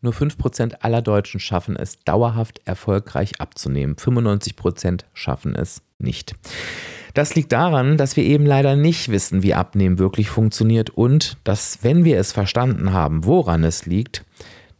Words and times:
Nur 0.00 0.12
5% 0.12 0.80
aller 0.80 1.02
Deutschen 1.02 1.40
schaffen 1.40 1.76
es, 1.76 1.98
dauerhaft 2.00 2.60
erfolgreich 2.64 3.40
abzunehmen. 3.40 3.96
95% 3.96 5.02
schaffen 5.14 5.54
es 5.54 5.82
nicht. 5.98 6.34
Das 7.14 7.34
liegt 7.34 7.52
daran, 7.52 7.96
dass 7.96 8.16
wir 8.16 8.24
eben 8.24 8.44
leider 8.44 8.76
nicht 8.76 9.08
wissen, 9.08 9.42
wie 9.42 9.54
Abnehmen 9.54 9.98
wirklich 9.98 10.28
funktioniert 10.28 10.90
und 10.90 11.38
dass, 11.44 11.78
wenn 11.82 12.04
wir 12.04 12.18
es 12.18 12.32
verstanden 12.32 12.92
haben, 12.92 13.24
woran 13.24 13.64
es 13.64 13.86
liegt, 13.86 14.24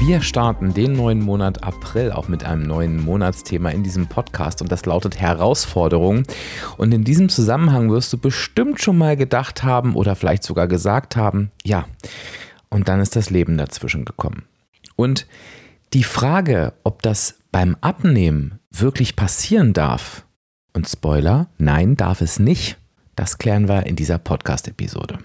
Wir 0.00 0.20
starten 0.22 0.72
den 0.72 0.94
neuen 0.94 1.20
Monat 1.20 1.64
April 1.64 2.12
auch 2.12 2.28
mit 2.28 2.42
einem 2.42 2.62
neuen 2.62 3.04
Monatsthema 3.04 3.68
in 3.70 3.82
diesem 3.82 4.06
Podcast 4.06 4.62
und 4.62 4.72
das 4.72 4.86
lautet 4.86 5.20
Herausforderung. 5.20 6.22
Und 6.78 6.94
in 6.94 7.04
diesem 7.04 7.28
Zusammenhang 7.28 7.90
wirst 7.90 8.10
du 8.14 8.18
bestimmt 8.18 8.80
schon 8.80 8.96
mal 8.96 9.18
gedacht 9.18 9.64
haben 9.64 9.94
oder 9.94 10.16
vielleicht 10.16 10.44
sogar 10.44 10.66
gesagt 10.66 11.16
haben, 11.16 11.50
ja, 11.62 11.84
und 12.70 12.88
dann 12.88 13.00
ist 13.00 13.16
das 13.16 13.28
Leben 13.28 13.58
dazwischen 13.58 14.06
gekommen. 14.06 14.44
Und 14.96 15.26
die 15.92 16.04
Frage, 16.04 16.74
ob 16.84 17.02
das 17.02 17.38
beim 17.50 17.76
Abnehmen 17.80 18.58
wirklich 18.70 19.16
passieren 19.16 19.72
darf, 19.72 20.24
und 20.74 20.88
Spoiler, 20.88 21.48
nein, 21.58 21.96
darf 21.96 22.20
es 22.20 22.38
nicht, 22.38 22.76
das 23.16 23.38
klären 23.38 23.68
wir 23.68 23.86
in 23.86 23.96
dieser 23.96 24.18
Podcast-Episode. 24.18 25.18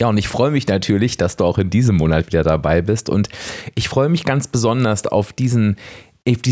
Ja, 0.00 0.08
und 0.08 0.16
ich 0.16 0.28
freue 0.28 0.50
mich 0.50 0.66
natürlich, 0.66 1.18
dass 1.18 1.36
du 1.36 1.44
auch 1.44 1.58
in 1.58 1.68
diesem 1.68 1.96
Monat 1.96 2.26
wieder 2.28 2.42
dabei 2.42 2.80
bist. 2.80 3.10
Und 3.10 3.28
ich 3.74 3.90
freue 3.90 4.08
mich 4.08 4.24
ganz 4.24 4.48
besonders 4.48 5.06
auf 5.06 5.34
diesen 5.34 5.76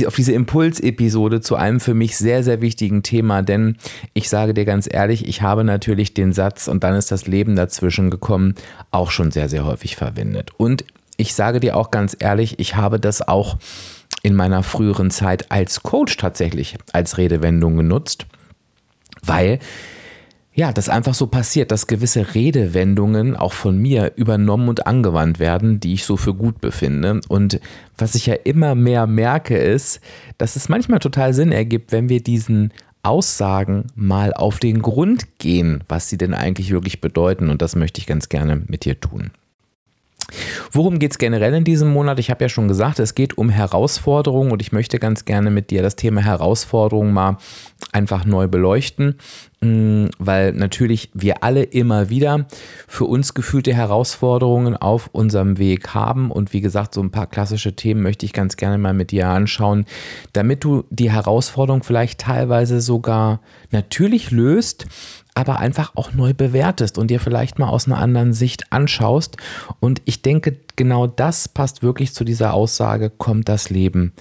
auf 0.06 0.14
diese 0.16 0.32
Impulsepisode 0.32 1.40
zu 1.40 1.54
einem 1.54 1.78
für 1.78 1.94
mich 1.94 2.16
sehr, 2.16 2.42
sehr 2.42 2.60
wichtigen 2.60 3.02
Thema, 3.02 3.42
denn 3.42 3.76
ich 4.12 4.28
sage 4.28 4.54
dir 4.54 4.64
ganz 4.64 4.88
ehrlich, 4.90 5.28
ich 5.28 5.42
habe 5.42 5.62
natürlich 5.62 6.14
den 6.14 6.32
Satz 6.32 6.68
und 6.68 6.82
dann 6.82 6.94
ist 6.94 7.12
das 7.12 7.26
Leben 7.26 7.54
dazwischen 7.54 8.10
gekommen, 8.10 8.54
auch 8.90 9.10
schon 9.10 9.30
sehr, 9.30 9.48
sehr 9.48 9.66
häufig 9.66 9.94
verwendet. 9.94 10.50
Und 10.56 10.84
ich 11.18 11.34
sage 11.34 11.60
dir 11.60 11.76
auch 11.76 11.90
ganz 11.90 12.16
ehrlich, 12.18 12.58
ich 12.58 12.76
habe 12.76 12.98
das 12.98 13.26
auch 13.26 13.58
in 14.22 14.34
meiner 14.34 14.62
früheren 14.62 15.10
Zeit 15.10 15.50
als 15.50 15.82
Coach 15.82 16.16
tatsächlich 16.16 16.78
als 16.92 17.18
Redewendung 17.18 17.76
genutzt, 17.76 18.26
weil 19.22 19.58
ja, 20.54 20.72
das 20.72 20.88
einfach 20.88 21.14
so 21.14 21.28
passiert, 21.28 21.70
dass 21.70 21.86
gewisse 21.86 22.34
Redewendungen 22.34 23.36
auch 23.36 23.52
von 23.52 23.78
mir 23.78 24.14
übernommen 24.16 24.68
und 24.68 24.88
angewandt 24.88 25.38
werden, 25.38 25.78
die 25.78 25.92
ich 25.92 26.04
so 26.04 26.16
für 26.16 26.34
gut 26.34 26.60
befinde. 26.60 27.20
Und 27.28 27.60
was 27.96 28.16
ich 28.16 28.26
ja 28.26 28.34
immer 28.34 28.74
mehr 28.74 29.06
merke, 29.06 29.56
ist, 29.56 30.00
dass 30.36 30.56
es 30.56 30.68
manchmal 30.68 30.98
total 30.98 31.32
Sinn 31.32 31.52
ergibt, 31.52 31.92
wenn 31.92 32.08
wir 32.08 32.20
diesen 32.20 32.72
Aussagen 33.04 33.86
mal 33.94 34.34
auf 34.34 34.58
den 34.58 34.82
Grund 34.82 35.38
gehen, 35.38 35.84
was 35.88 36.08
sie 36.08 36.18
denn 36.18 36.34
eigentlich 36.34 36.70
wirklich 36.70 37.00
bedeuten. 37.00 37.50
Und 37.50 37.62
das 37.62 37.76
möchte 37.76 38.00
ich 38.00 38.08
ganz 38.08 38.28
gerne 38.28 38.60
mit 38.66 38.84
dir 38.84 38.98
tun. 38.98 39.30
Worum 40.72 40.98
geht 40.98 41.12
es 41.12 41.18
generell 41.18 41.54
in 41.54 41.64
diesem 41.64 41.90
Monat? 41.90 42.18
Ich 42.18 42.30
habe 42.30 42.44
ja 42.44 42.48
schon 42.48 42.68
gesagt, 42.68 42.98
es 42.98 43.14
geht 43.14 43.38
um 43.38 43.48
Herausforderungen 43.48 44.52
und 44.52 44.60
ich 44.60 44.72
möchte 44.72 44.98
ganz 44.98 45.24
gerne 45.24 45.50
mit 45.50 45.70
dir 45.70 45.82
das 45.82 45.96
Thema 45.96 46.20
Herausforderungen 46.20 47.12
mal 47.12 47.38
einfach 47.92 48.26
neu 48.26 48.48
beleuchten, 48.48 49.14
mm, 49.60 50.06
weil 50.18 50.52
natürlich 50.52 51.10
wir 51.14 51.42
alle 51.42 51.62
immer 51.62 52.10
wieder 52.10 52.46
für 52.86 53.06
uns 53.06 53.32
gefühlte 53.32 53.72
Herausforderungen 53.72 54.76
auf 54.76 55.08
unserem 55.12 55.58
Weg 55.58 55.94
haben 55.94 56.30
und 56.30 56.52
wie 56.52 56.60
gesagt, 56.60 56.94
so 56.94 57.00
ein 57.00 57.10
paar 57.10 57.26
klassische 57.26 57.74
Themen 57.74 58.02
möchte 58.02 58.26
ich 58.26 58.34
ganz 58.34 58.56
gerne 58.56 58.76
mal 58.76 58.94
mit 58.94 59.10
dir 59.10 59.28
anschauen, 59.28 59.86
damit 60.34 60.64
du 60.64 60.84
die 60.90 61.10
Herausforderung 61.10 61.82
vielleicht 61.82 62.20
teilweise 62.20 62.80
sogar 62.82 63.40
natürlich 63.70 64.30
löst, 64.30 64.86
aber 65.38 65.60
einfach 65.60 65.92
auch 65.94 66.12
neu 66.12 66.34
bewertest 66.34 66.98
und 66.98 67.08
dir 67.10 67.20
vielleicht 67.20 67.58
mal 67.58 67.68
aus 67.68 67.86
einer 67.86 67.98
anderen 67.98 68.32
Sicht 68.32 68.72
anschaust. 68.72 69.36
Und 69.78 70.02
ich 70.04 70.22
denke, 70.22 70.56
genau 70.76 71.06
das 71.06 71.48
passt 71.48 71.82
wirklich 71.82 72.12
zu 72.12 72.24
dieser 72.24 72.54
Aussage, 72.54 73.10
kommt 73.10 73.48
das 73.48 73.70
Leben 73.70 74.12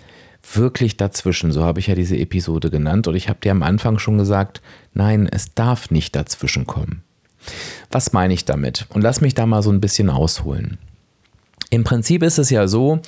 wirklich 0.53 0.95
dazwischen. 0.97 1.51
So 1.51 1.63
habe 1.63 1.79
ich 1.79 1.87
ja 1.87 1.95
diese 1.95 2.17
Episode 2.17 2.69
genannt. 2.69 3.07
Und 3.07 3.15
ich 3.15 3.29
habe 3.29 3.39
dir 3.39 3.51
am 3.51 3.63
Anfang 3.63 3.99
schon 3.99 4.17
gesagt, 4.17 4.61
nein, 4.93 5.27
es 5.29 5.53
darf 5.55 5.91
nicht 5.91 6.15
dazwischen 6.15 6.67
kommen. 6.67 7.03
Was 7.91 8.13
meine 8.13 8.33
ich 8.33 8.45
damit? 8.45 8.85
Und 8.89 9.01
lass 9.01 9.21
mich 9.21 9.33
da 9.33 9.45
mal 9.45 9.63
so 9.63 9.71
ein 9.71 9.81
bisschen 9.81 10.09
ausholen. 10.09 10.77
Im 11.69 11.83
Prinzip 11.83 12.23
ist 12.23 12.37
es 12.37 12.49
ja 12.49 12.67
so, 12.67 12.99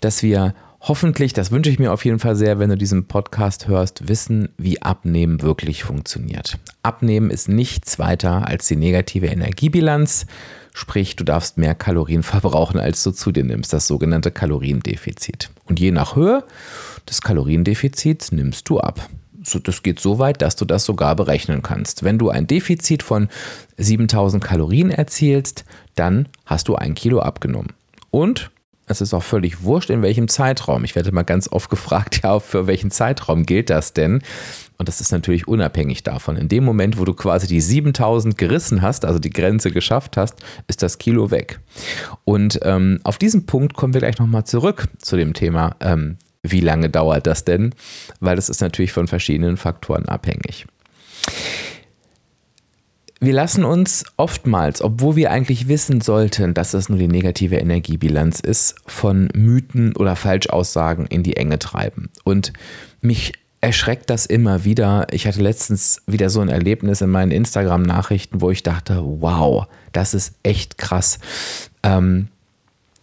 dass 0.00 0.22
wir 0.22 0.54
hoffentlich, 0.82 1.32
das 1.32 1.50
wünsche 1.50 1.70
ich 1.70 1.78
mir 1.78 1.92
auf 1.92 2.04
jeden 2.04 2.18
Fall 2.18 2.36
sehr, 2.36 2.58
wenn 2.58 2.70
du 2.70 2.76
diesen 2.76 3.06
Podcast 3.06 3.68
hörst, 3.68 4.08
wissen, 4.08 4.48
wie 4.58 4.82
Abnehmen 4.82 5.40
wirklich 5.40 5.84
funktioniert. 5.84 6.58
Abnehmen 6.82 7.30
ist 7.30 7.48
nichts 7.48 7.98
weiter 7.98 8.46
als 8.46 8.66
die 8.66 8.76
negative 8.76 9.26
Energiebilanz, 9.26 10.26
sprich 10.74 11.16
du 11.16 11.24
darfst 11.24 11.56
mehr 11.56 11.74
Kalorien 11.74 12.22
verbrauchen, 12.22 12.80
als 12.80 13.02
du 13.02 13.12
zu 13.12 13.30
dir 13.30 13.44
nimmst, 13.44 13.72
das 13.72 13.86
sogenannte 13.86 14.30
Kaloriendefizit. 14.30 15.50
Und 15.66 15.78
je 15.78 15.92
nach 15.92 16.16
Höhe 16.16 16.44
des 17.08 17.22
Kaloriendefizits 17.22 18.32
nimmst 18.32 18.68
du 18.68 18.80
ab. 18.80 19.08
das 19.64 19.82
geht 19.82 20.00
so 20.00 20.18
weit, 20.18 20.42
dass 20.42 20.56
du 20.56 20.64
das 20.64 20.84
sogar 20.84 21.14
berechnen 21.14 21.62
kannst. 21.62 22.02
Wenn 22.02 22.18
du 22.18 22.30
ein 22.30 22.46
Defizit 22.46 23.02
von 23.02 23.28
7000 23.76 24.42
Kalorien 24.42 24.90
erzielst, 24.90 25.64
dann 25.94 26.28
hast 26.44 26.68
du 26.68 26.74
ein 26.74 26.94
Kilo 26.94 27.20
abgenommen. 27.20 27.72
Und 28.10 28.50
Es 28.92 29.00
ist 29.00 29.14
auch 29.14 29.22
völlig 29.22 29.62
wurscht, 29.62 29.90
in 29.90 30.02
welchem 30.02 30.28
Zeitraum. 30.28 30.84
Ich 30.84 30.94
werde 30.94 31.12
mal 31.12 31.22
ganz 31.22 31.50
oft 31.50 31.70
gefragt, 31.70 32.20
ja, 32.22 32.38
für 32.40 32.66
welchen 32.66 32.90
Zeitraum 32.90 33.44
gilt 33.44 33.70
das 33.70 33.92
denn? 33.92 34.22
Und 34.78 34.88
das 34.88 35.00
ist 35.00 35.12
natürlich 35.12 35.48
unabhängig 35.48 36.02
davon. 36.02 36.36
In 36.36 36.48
dem 36.48 36.64
Moment, 36.64 36.98
wo 36.98 37.04
du 37.04 37.14
quasi 37.14 37.46
die 37.46 37.60
7000 37.60 38.36
gerissen 38.36 38.82
hast, 38.82 39.04
also 39.04 39.18
die 39.18 39.30
Grenze 39.30 39.70
geschafft 39.70 40.16
hast, 40.16 40.34
ist 40.66 40.82
das 40.82 40.98
Kilo 40.98 41.30
weg. 41.30 41.60
Und 42.24 42.60
ähm, 42.62 42.98
auf 43.04 43.18
diesen 43.18 43.46
Punkt 43.46 43.74
kommen 43.74 43.94
wir 43.94 44.00
gleich 44.00 44.18
nochmal 44.18 44.44
zurück 44.44 44.88
zu 44.98 45.16
dem 45.16 45.34
Thema, 45.34 45.76
ähm, 45.80 46.18
wie 46.42 46.60
lange 46.60 46.90
dauert 46.90 47.26
das 47.26 47.44
denn? 47.44 47.74
Weil 48.20 48.36
das 48.36 48.48
ist 48.48 48.60
natürlich 48.60 48.92
von 48.92 49.06
verschiedenen 49.06 49.56
Faktoren 49.56 50.06
abhängig. 50.06 50.66
Wir 53.24 53.34
lassen 53.34 53.64
uns 53.64 54.04
oftmals, 54.16 54.82
obwohl 54.82 55.14
wir 55.14 55.30
eigentlich 55.30 55.68
wissen 55.68 56.00
sollten, 56.00 56.54
dass 56.54 56.74
es 56.74 56.88
nur 56.88 56.98
die 56.98 57.06
negative 57.06 57.54
Energiebilanz 57.54 58.40
ist, 58.40 58.74
von 58.84 59.28
Mythen 59.32 59.94
oder 59.94 60.16
Falschaussagen 60.16 61.06
in 61.06 61.22
die 61.22 61.36
Enge 61.36 61.60
treiben. 61.60 62.10
Und 62.24 62.52
mich 63.00 63.34
erschreckt 63.60 64.10
das 64.10 64.26
immer 64.26 64.64
wieder. 64.64 65.06
Ich 65.12 65.28
hatte 65.28 65.40
letztens 65.40 66.02
wieder 66.08 66.30
so 66.30 66.40
ein 66.40 66.48
Erlebnis 66.48 67.00
in 67.00 67.10
meinen 67.10 67.30
Instagram-Nachrichten, 67.30 68.40
wo 68.40 68.50
ich 68.50 68.64
dachte, 68.64 69.00
wow, 69.04 69.68
das 69.92 70.14
ist 70.14 70.34
echt 70.42 70.76
krass. 70.76 71.20
Ähm, 71.84 72.26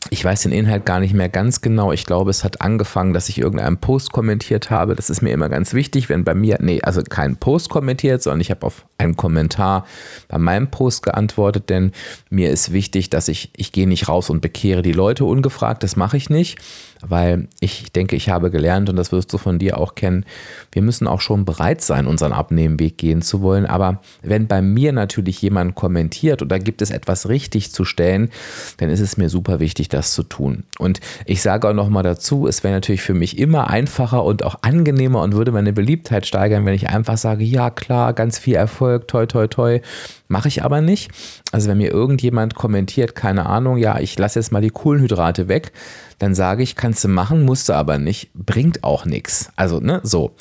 ich 0.10 0.26
weiß 0.26 0.42
den 0.42 0.52
Inhalt 0.52 0.86
gar 0.86 1.00
nicht 1.00 1.14
mehr 1.14 1.30
ganz 1.30 1.62
genau. 1.62 1.94
Ich 1.94 2.06
glaube, 2.06 2.30
es 2.30 2.44
hat 2.44 2.60
angefangen, 2.60 3.14
dass 3.14 3.30
ich 3.30 3.38
irgendeinen 3.38 3.78
Post 3.78 4.12
kommentiert 4.12 4.70
habe. 4.70 4.96
Das 4.96 5.10
ist 5.10 5.22
mir 5.22 5.32
immer 5.32 5.48
ganz 5.48 5.74
wichtig, 5.74 6.10
wenn 6.10 6.26
bei 6.26 6.36
mir, 6.36 6.58
nee, 6.60 6.82
also 6.82 7.02
kein 7.04 7.38
Post 7.38 7.70
kommentiert, 7.70 8.22
sondern 8.22 8.42
ich 8.42 8.52
habe 8.52 8.66
auf 8.66 8.84
einen 9.00 9.16
Kommentar 9.16 9.86
bei 10.28 10.38
meinem 10.38 10.70
Post 10.70 11.04
geantwortet, 11.04 11.70
denn 11.70 11.92
mir 12.30 12.52
ist 12.52 12.72
wichtig, 12.72 13.10
dass 13.10 13.28
ich, 13.28 13.52
ich 13.56 13.72
gehe 13.72 13.88
nicht 13.88 14.08
raus 14.08 14.30
und 14.30 14.42
bekehre 14.42 14.82
die 14.82 14.92
Leute 14.92 15.26
ungefragt. 15.26 15.84
Das 15.84 15.96
mache 15.96 16.18
ich 16.18 16.30
nicht 16.30 16.58
weil 17.02 17.48
ich 17.60 17.92
denke, 17.92 18.16
ich 18.16 18.30
habe 18.30 18.52
gelernt 18.52 18.90
und 18.90 18.96
das 18.96 19.12
wirst 19.12 19.32
du 19.34 19.38
von 19.38 19.60
dir 19.60 19.78
auch 19.78 19.96
kennen, 19.96 20.26
wir 20.72 20.82
müssen 20.82 21.08
auch 21.08 21.22
schon 21.22 21.46
bereit 21.46 21.82
sein, 21.82 22.08
unseren 22.08 22.34
Abnehmenweg 22.34 22.98
gehen 22.98 23.22
zu 23.22 23.42
wollen. 23.42 23.66
Aber 23.66 24.02
wenn 24.22 24.48
bei 24.48 24.62
mir 24.62 24.92
natürlich 24.92 25.42
jemand 25.42 25.76
kommentiert 25.76 26.42
oder 26.42 26.60
gibt 26.60 26.82
es 26.82 26.92
etwas 26.92 27.30
richtig 27.30 27.72
zu 27.72 27.86
stellen, 27.86 28.30
dann 28.78 28.90
ist 28.90 29.00
es 29.00 29.18
mir 29.18 29.30
super 29.30 29.60
wichtig, 29.60 29.90
das 29.90 30.14
zu 30.14 30.24
tun. 30.24 30.64
Und 30.78 31.00
ich 31.26 31.42
sage 31.42 31.70
auch 31.70 31.74
nochmal 31.74 32.04
dazu, 32.04 32.48
es 32.48 32.64
wäre 32.64 32.74
natürlich 32.74 33.02
für 33.02 33.14
mich 33.14 33.38
immer 33.38 33.70
einfacher 33.70 34.24
und 34.24 34.44
auch 34.44 34.58
angenehmer 34.62 35.22
und 35.22 35.34
würde 35.34 35.52
meine 35.52 35.74
Beliebtheit 35.74 36.28
steigern, 36.28 36.66
wenn 36.66 36.74
ich 36.74 36.90
einfach 36.90 37.18
sage, 37.18 37.44
ja 37.44 37.70
klar, 37.70 38.14
ganz 38.14 38.40
viel 38.40 38.56
Erfolg, 38.56 38.89
toi, 38.98 39.28
toi, 39.28 39.48
toi. 39.48 39.82
Mache 40.28 40.48
ich 40.48 40.64
aber 40.64 40.82
nicht. 40.82 41.12
Also 41.52 41.70
wenn 41.70 41.78
mir 41.78 41.92
irgendjemand 41.92 42.56
kommentiert, 42.56 43.14
keine 43.14 43.46
Ahnung, 43.46 43.78
ja, 43.78 44.00
ich 44.00 44.18
lasse 44.18 44.40
jetzt 44.40 44.52
mal 44.52 44.62
die 44.62 44.72
Kohlenhydrate 44.72 45.48
weg, 45.48 45.72
dann 46.18 46.34
sage 46.34 46.64
ich, 46.64 46.76
kannst 46.76 47.04
du 47.04 47.08
machen, 47.08 47.46
musst 47.46 47.70
du 47.70 47.74
aber 47.74 48.00
nicht, 48.00 48.32
bringt 48.34 48.84
auch 48.84 49.06
nichts. 49.06 49.52
Also, 49.56 49.80
ne, 49.80 50.02
so. 50.04 50.36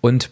Und 0.00 0.30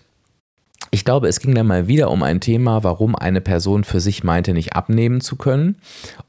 ich 0.93 1.05
glaube, 1.05 1.29
es 1.29 1.39
ging 1.39 1.55
dann 1.55 1.69
mal 1.69 1.87
wieder 1.87 2.11
um 2.11 2.25
ein 2.25 2.41
Thema, 2.41 2.83
warum 2.83 3.15
eine 3.15 3.41
Person 3.41 3.85
für 3.85 4.01
sich 4.01 4.25
meinte, 4.25 4.53
nicht 4.53 4.73
abnehmen 4.75 5.21
zu 5.21 5.37
können. 5.37 5.77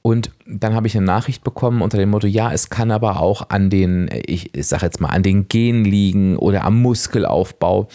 Und 0.03 0.29
dann 0.45 0.75
habe 0.75 0.85
ich 0.85 0.95
eine 0.95 1.05
Nachricht 1.05 1.43
bekommen 1.43 1.81
unter 1.81 1.97
dem 1.97 2.11
Motto, 2.11 2.27
ja, 2.27 2.51
es 2.51 2.69
kann 2.69 2.91
aber 2.91 3.19
auch 3.19 3.49
an 3.49 3.71
den, 3.71 4.07
ich, 4.27 4.55
ich 4.55 4.67
sage 4.67 4.85
jetzt 4.85 5.01
mal, 5.01 5.09
an 5.09 5.23
den 5.23 5.47
Gen 5.47 5.83
liegen 5.83 6.37
oder 6.37 6.63
am 6.63 6.79
Muskelaufbau. 6.79 7.87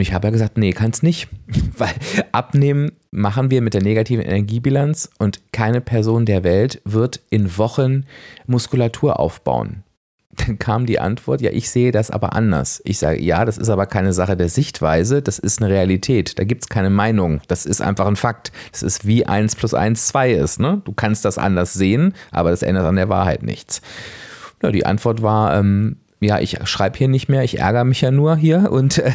Und 0.00 0.04
ich 0.04 0.14
habe 0.14 0.28
ja 0.28 0.30
gesagt, 0.30 0.56
nee, 0.56 0.72
kann 0.72 0.92
es 0.92 1.02
nicht, 1.02 1.28
weil 1.76 1.92
abnehmen 2.32 2.92
machen 3.10 3.50
wir 3.50 3.60
mit 3.60 3.74
der 3.74 3.82
negativen 3.82 4.24
Energiebilanz 4.24 5.10
und 5.18 5.52
keine 5.52 5.82
Person 5.82 6.24
der 6.24 6.42
Welt 6.42 6.80
wird 6.86 7.20
in 7.28 7.58
Wochen 7.58 8.06
Muskulatur 8.46 9.20
aufbauen. 9.20 9.82
Dann 10.30 10.58
kam 10.58 10.86
die 10.86 11.00
Antwort, 11.00 11.42
ja, 11.42 11.50
ich 11.50 11.68
sehe 11.68 11.92
das 11.92 12.10
aber 12.10 12.32
anders. 12.32 12.80
Ich 12.86 12.98
sage, 12.98 13.20
ja, 13.20 13.44
das 13.44 13.58
ist 13.58 13.68
aber 13.68 13.84
keine 13.84 14.14
Sache 14.14 14.38
der 14.38 14.48
Sichtweise, 14.48 15.20
das 15.20 15.38
ist 15.38 15.60
eine 15.60 15.70
Realität. 15.70 16.38
Da 16.38 16.44
gibt 16.44 16.62
es 16.62 16.70
keine 16.70 16.88
Meinung. 16.88 17.42
Das 17.48 17.66
ist 17.66 17.82
einfach 17.82 18.06
ein 18.06 18.16
Fakt. 18.16 18.52
Das 18.72 18.82
ist 18.82 19.06
wie 19.06 19.26
1 19.26 19.54
plus 19.54 19.74
1 19.74 20.06
2 20.06 20.30
ist. 20.30 20.60
Ne? 20.60 20.80
Du 20.86 20.94
kannst 20.94 21.26
das 21.26 21.36
anders 21.36 21.74
sehen, 21.74 22.14
aber 22.30 22.48
das 22.48 22.62
ändert 22.62 22.86
an 22.86 22.96
der 22.96 23.10
Wahrheit 23.10 23.42
nichts. 23.42 23.82
Ja, 24.62 24.72
die 24.72 24.86
Antwort 24.86 25.20
war, 25.20 25.58
ähm, 25.58 25.96
ja, 26.20 26.38
ich 26.38 26.58
schreibe 26.64 26.98
hier 26.98 27.08
nicht 27.08 27.28
mehr, 27.28 27.42
ich 27.42 27.58
ärgere 27.58 27.84
mich 27.84 28.00
ja 28.02 28.10
nur 28.10 28.36
hier 28.36 28.70
und 28.70 28.98
äh, 28.98 29.12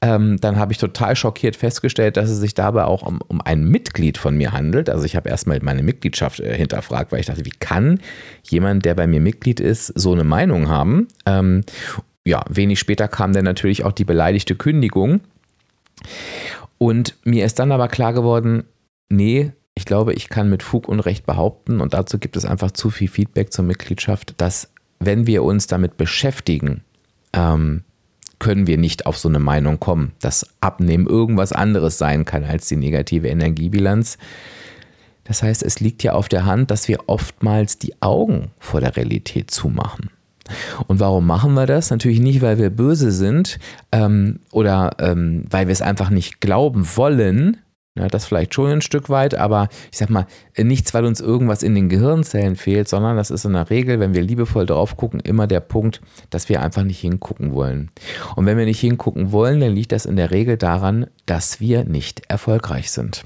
ähm, 0.00 0.38
dann 0.40 0.56
habe 0.56 0.72
ich 0.72 0.78
total 0.78 1.16
schockiert 1.16 1.56
festgestellt, 1.56 2.16
dass 2.16 2.30
es 2.30 2.38
sich 2.38 2.54
dabei 2.54 2.84
auch 2.84 3.02
um, 3.02 3.20
um 3.26 3.40
ein 3.40 3.64
Mitglied 3.64 4.16
von 4.16 4.36
mir 4.36 4.52
handelt. 4.52 4.88
Also 4.88 5.04
ich 5.04 5.16
habe 5.16 5.28
erstmal 5.28 5.58
meine 5.62 5.82
Mitgliedschaft 5.82 6.38
äh, 6.38 6.56
hinterfragt, 6.56 7.10
weil 7.10 7.20
ich 7.20 7.26
dachte, 7.26 7.44
wie 7.44 7.54
kann 7.58 8.00
jemand, 8.44 8.84
der 8.84 8.94
bei 8.94 9.08
mir 9.08 9.20
Mitglied 9.20 9.58
ist, 9.58 9.86
so 9.86 10.12
eine 10.12 10.24
Meinung 10.24 10.68
haben? 10.68 11.08
Ähm, 11.26 11.64
ja, 12.24 12.44
wenig 12.48 12.78
später 12.78 13.08
kam 13.08 13.32
dann 13.32 13.44
natürlich 13.44 13.84
auch 13.84 13.92
die 13.92 14.04
beleidigte 14.04 14.54
Kündigung. 14.54 15.20
Und 16.78 17.16
mir 17.24 17.44
ist 17.44 17.58
dann 17.58 17.72
aber 17.72 17.88
klar 17.88 18.12
geworden, 18.12 18.64
nee, 19.08 19.50
ich 19.74 19.84
glaube, 19.84 20.12
ich 20.12 20.28
kann 20.28 20.50
mit 20.50 20.62
Fug 20.62 20.88
und 20.88 21.00
Recht 21.00 21.26
behaupten, 21.26 21.80
und 21.80 21.94
dazu 21.94 22.18
gibt 22.18 22.36
es 22.36 22.44
einfach 22.44 22.70
zu 22.70 22.90
viel 22.90 23.08
Feedback 23.08 23.52
zur 23.52 23.64
Mitgliedschaft, 23.64 24.34
dass 24.36 24.70
wenn 25.00 25.26
wir 25.26 25.42
uns 25.42 25.66
damit 25.66 25.96
beschäftigen, 25.96 26.82
ähm, 27.32 27.82
können 28.38 28.66
wir 28.66 28.78
nicht 28.78 29.06
auf 29.06 29.18
so 29.18 29.28
eine 29.28 29.40
Meinung 29.40 29.80
kommen, 29.80 30.12
dass 30.20 30.46
Abnehmen 30.60 31.06
irgendwas 31.06 31.52
anderes 31.52 31.98
sein 31.98 32.24
kann 32.24 32.44
als 32.44 32.68
die 32.68 32.76
negative 32.76 33.28
Energiebilanz. 33.28 34.18
Das 35.24 35.42
heißt, 35.42 35.62
es 35.62 35.80
liegt 35.80 36.02
ja 36.02 36.12
auf 36.12 36.28
der 36.28 36.46
Hand, 36.46 36.70
dass 36.70 36.88
wir 36.88 37.00
oftmals 37.06 37.78
die 37.78 38.00
Augen 38.00 38.50
vor 38.58 38.80
der 38.80 38.96
Realität 38.96 39.50
zumachen. 39.50 40.10
Und 40.86 41.00
warum 41.00 41.26
machen 41.26 41.52
wir 41.54 41.66
das? 41.66 41.90
Natürlich 41.90 42.20
nicht, 42.20 42.40
weil 42.40 42.58
wir 42.58 42.70
böse 42.70 43.12
sind 43.12 43.58
ähm, 43.92 44.40
oder 44.50 44.96
ähm, 44.98 45.44
weil 45.50 45.66
wir 45.66 45.72
es 45.72 45.82
einfach 45.82 46.08
nicht 46.08 46.40
glauben 46.40 46.86
wollen, 46.96 47.58
ja, 47.98 48.08
das 48.08 48.26
vielleicht 48.26 48.54
schon 48.54 48.70
ein 48.70 48.80
Stück 48.80 49.10
weit, 49.10 49.34
aber 49.34 49.68
ich 49.90 49.98
sag 49.98 50.10
mal, 50.10 50.26
nichts, 50.56 50.94
weil 50.94 51.04
uns 51.04 51.20
irgendwas 51.20 51.62
in 51.62 51.74
den 51.74 51.88
Gehirnzellen 51.88 52.56
fehlt, 52.56 52.88
sondern 52.88 53.16
das 53.16 53.30
ist 53.30 53.44
in 53.44 53.52
der 53.52 53.70
Regel, 53.70 54.00
wenn 54.00 54.14
wir 54.14 54.22
liebevoll 54.22 54.66
drauf 54.66 54.96
gucken, 54.96 55.20
immer 55.20 55.46
der 55.46 55.60
Punkt, 55.60 56.00
dass 56.30 56.48
wir 56.48 56.62
einfach 56.62 56.84
nicht 56.84 57.00
hingucken 57.00 57.52
wollen. 57.52 57.90
Und 58.36 58.46
wenn 58.46 58.58
wir 58.58 58.64
nicht 58.64 58.80
hingucken 58.80 59.32
wollen, 59.32 59.60
dann 59.60 59.74
liegt 59.74 59.92
das 59.92 60.06
in 60.06 60.16
der 60.16 60.30
Regel 60.30 60.56
daran, 60.56 61.06
dass 61.26 61.60
wir 61.60 61.84
nicht 61.84 62.22
erfolgreich 62.28 62.90
sind. 62.90 63.24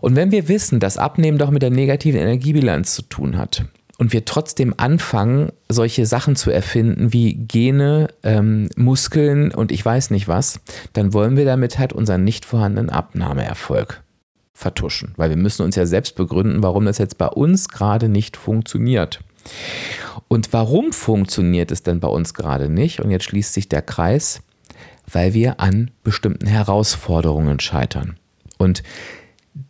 Und 0.00 0.16
wenn 0.16 0.30
wir 0.30 0.48
wissen, 0.48 0.80
dass 0.80 0.98
Abnehmen 0.98 1.38
doch 1.38 1.50
mit 1.50 1.62
der 1.62 1.70
negativen 1.70 2.20
Energiebilanz 2.20 2.94
zu 2.94 3.02
tun 3.02 3.38
hat, 3.38 3.64
und 3.98 4.12
wir 4.12 4.24
trotzdem 4.24 4.74
anfangen, 4.76 5.52
solche 5.68 6.06
Sachen 6.06 6.36
zu 6.36 6.50
erfinden 6.50 7.12
wie 7.12 7.34
Gene, 7.34 8.08
ähm, 8.22 8.68
Muskeln 8.76 9.52
und 9.52 9.70
ich 9.70 9.84
weiß 9.84 10.10
nicht 10.10 10.26
was, 10.26 10.60
dann 10.92 11.12
wollen 11.12 11.36
wir 11.36 11.44
damit 11.44 11.78
halt 11.78 11.92
unseren 11.92 12.24
nicht 12.24 12.44
vorhandenen 12.44 12.90
Abnahmeerfolg 12.90 14.02
vertuschen. 14.52 15.12
Weil 15.16 15.30
wir 15.30 15.36
müssen 15.36 15.62
uns 15.62 15.76
ja 15.76 15.86
selbst 15.86 16.16
begründen, 16.16 16.62
warum 16.62 16.86
das 16.86 16.98
jetzt 16.98 17.18
bei 17.18 17.28
uns 17.28 17.68
gerade 17.68 18.08
nicht 18.08 18.36
funktioniert. 18.36 19.20
Und 20.28 20.52
warum 20.52 20.92
funktioniert 20.92 21.70
es 21.70 21.82
denn 21.82 22.00
bei 22.00 22.08
uns 22.08 22.34
gerade 22.34 22.68
nicht? 22.68 23.00
Und 23.00 23.10
jetzt 23.10 23.24
schließt 23.24 23.52
sich 23.52 23.68
der 23.68 23.82
Kreis, 23.82 24.42
weil 25.10 25.34
wir 25.34 25.60
an 25.60 25.90
bestimmten 26.02 26.46
Herausforderungen 26.46 27.60
scheitern. 27.60 28.16
Und 28.58 28.82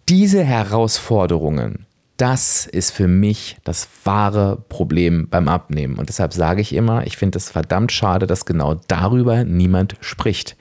diese 0.09 0.45
Herausforderungen, 0.45 1.87
das 2.16 2.66
ist 2.66 2.92
für 2.92 3.09
mich 3.09 3.56
das 3.64 3.88
wahre 4.04 4.62
Problem 4.68 5.28
beim 5.28 5.49
Abnehmen. 5.49 5.97
Und 5.97 6.09
deshalb 6.09 6.33
sage 6.33 6.61
ich 6.61 6.73
immer, 6.73 7.06
ich 7.06 7.16
finde 7.16 7.38
es 7.38 7.50
verdammt 7.50 7.90
schade, 7.90 8.26
dass 8.26 8.47
genau 8.47 8.75
darüber 8.87 9.44
niemand 9.44 9.97
spricht. 10.00 10.56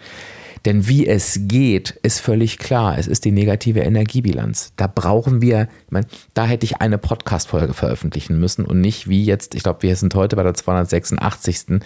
Denn 0.65 0.87
wie 0.87 1.05
es 1.05 1.41
geht, 1.43 1.99
ist 2.03 2.21
völlig 2.21 2.57
klar. 2.57 2.97
Es 2.97 3.07
ist 3.07 3.25
die 3.25 3.31
negative 3.31 3.81
Energiebilanz. 3.81 4.71
Da 4.77 4.87
brauchen 4.87 5.41
wir, 5.41 5.67
ich 5.85 5.91
meine, 5.91 6.07
da 6.33 6.45
hätte 6.45 6.65
ich 6.65 6.77
eine 6.77 6.97
Podcast-Folge 6.97 7.73
veröffentlichen 7.73 8.39
müssen 8.39 8.65
und 8.65 8.79
nicht 8.79 9.09
wie 9.09 9.25
jetzt, 9.25 9.55
ich 9.55 9.63
glaube, 9.63 9.83
wir 9.83 9.95
sind 9.95 10.15
heute 10.15 10.37
bei 10.37 10.43
der 10.43 10.53
286. 10.53 11.81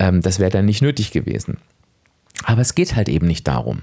Ähm, 0.00 0.22
das 0.22 0.40
wäre 0.40 0.50
dann 0.50 0.64
nicht 0.64 0.82
nötig 0.82 1.12
gewesen. 1.12 1.58
Aber 2.42 2.60
es 2.60 2.74
geht 2.74 2.96
halt 2.96 3.08
eben 3.08 3.28
nicht 3.28 3.46
darum. 3.46 3.82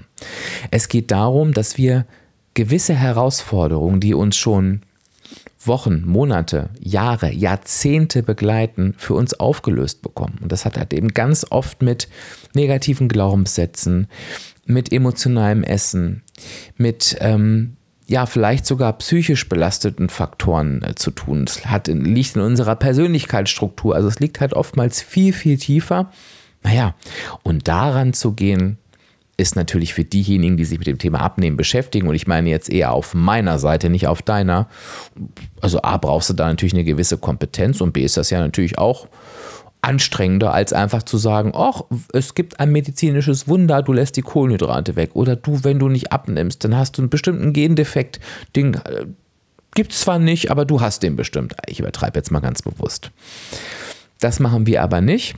Es 0.70 0.88
geht 0.88 1.10
darum, 1.10 1.52
dass 1.54 1.78
wir 1.78 2.06
gewisse 2.52 2.94
Herausforderungen, 2.94 3.98
die 3.98 4.14
uns 4.14 4.36
schon 4.36 4.82
Wochen, 5.66 6.02
Monate, 6.06 6.70
Jahre, 6.80 7.32
Jahrzehnte 7.32 8.22
begleiten, 8.22 8.94
für 8.98 9.14
uns 9.14 9.34
aufgelöst 9.34 10.02
bekommen. 10.02 10.38
Und 10.42 10.52
das 10.52 10.64
hat 10.64 10.76
halt 10.76 10.92
eben 10.92 11.08
ganz 11.08 11.46
oft 11.50 11.82
mit 11.82 12.08
negativen 12.54 13.08
Glaubenssätzen, 13.08 14.08
mit 14.66 14.92
emotionalem 14.92 15.62
Essen, 15.62 16.22
mit 16.76 17.16
ähm, 17.20 17.76
ja, 18.06 18.26
vielleicht 18.26 18.66
sogar 18.66 18.92
psychisch 18.98 19.48
belasteten 19.48 20.08
Faktoren 20.08 20.82
äh, 20.82 20.94
zu 20.94 21.10
tun. 21.10 21.44
Es 21.44 21.64
hat, 21.66 21.86
liegt 21.88 22.36
in 22.36 22.42
unserer 22.42 22.76
Persönlichkeitsstruktur. 22.76 23.94
Also 23.94 24.08
es 24.08 24.20
liegt 24.20 24.40
halt 24.40 24.52
oftmals 24.52 25.00
viel, 25.00 25.32
viel 25.32 25.56
tiefer. 25.56 26.10
Naja, 26.62 26.94
und 27.42 27.68
daran 27.68 28.12
zu 28.12 28.32
gehen, 28.32 28.78
ist 29.36 29.56
natürlich 29.56 29.94
für 29.94 30.04
diejenigen, 30.04 30.56
die 30.56 30.64
sich 30.64 30.78
mit 30.78 30.86
dem 30.86 30.98
Thema 30.98 31.20
Abnehmen 31.20 31.56
beschäftigen, 31.56 32.08
und 32.08 32.14
ich 32.14 32.26
meine 32.26 32.50
jetzt 32.50 32.70
eher 32.70 32.92
auf 32.92 33.14
meiner 33.14 33.58
Seite, 33.58 33.90
nicht 33.90 34.06
auf 34.06 34.22
deiner. 34.22 34.68
Also 35.60 35.82
A, 35.82 35.96
brauchst 35.96 36.30
du 36.30 36.34
da 36.34 36.46
natürlich 36.46 36.74
eine 36.74 36.84
gewisse 36.84 37.18
Kompetenz 37.18 37.80
und 37.80 37.92
B 37.92 38.04
ist 38.04 38.16
das 38.16 38.30
ja 38.30 38.40
natürlich 38.40 38.78
auch 38.78 39.08
anstrengender, 39.84 40.54
als 40.54 40.72
einfach 40.72 41.02
zu 41.02 41.18
sagen, 41.18 41.52
ach, 41.54 41.82
es 42.12 42.34
gibt 42.34 42.58
ein 42.58 42.72
medizinisches 42.72 43.48
Wunder, 43.48 43.82
du 43.82 43.92
lässt 43.92 44.16
die 44.16 44.22
Kohlenhydrate 44.22 44.96
weg. 44.96 45.10
Oder 45.14 45.36
du, 45.36 45.62
wenn 45.62 45.78
du 45.78 45.88
nicht 45.88 46.10
abnimmst, 46.10 46.64
dann 46.64 46.76
hast 46.76 46.96
du 46.96 47.02
einen 47.02 47.10
bestimmten 47.10 47.52
Gendefekt, 47.52 48.18
den 48.56 48.74
äh, 48.74 49.06
gibt 49.74 49.92
es 49.92 50.00
zwar 50.00 50.18
nicht, 50.18 50.50
aber 50.50 50.64
du 50.64 50.80
hast 50.80 51.02
den 51.02 51.16
bestimmt. 51.16 51.54
Ich 51.66 51.80
übertreibe 51.80 52.18
jetzt 52.18 52.30
mal 52.30 52.40
ganz 52.40 52.62
bewusst. 52.62 53.10
Das 54.20 54.40
machen 54.40 54.66
wir 54.66 54.82
aber 54.82 55.00
nicht. 55.00 55.34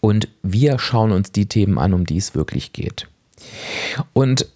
Und 0.00 0.28
wir 0.42 0.78
schauen 0.78 1.12
uns 1.12 1.32
die 1.32 1.46
Themen 1.46 1.78
an, 1.78 1.92
um 1.92 2.06
die 2.06 2.16
es 2.16 2.34
wirklich 2.34 2.72
geht. 2.72 3.06
Und 4.12 4.46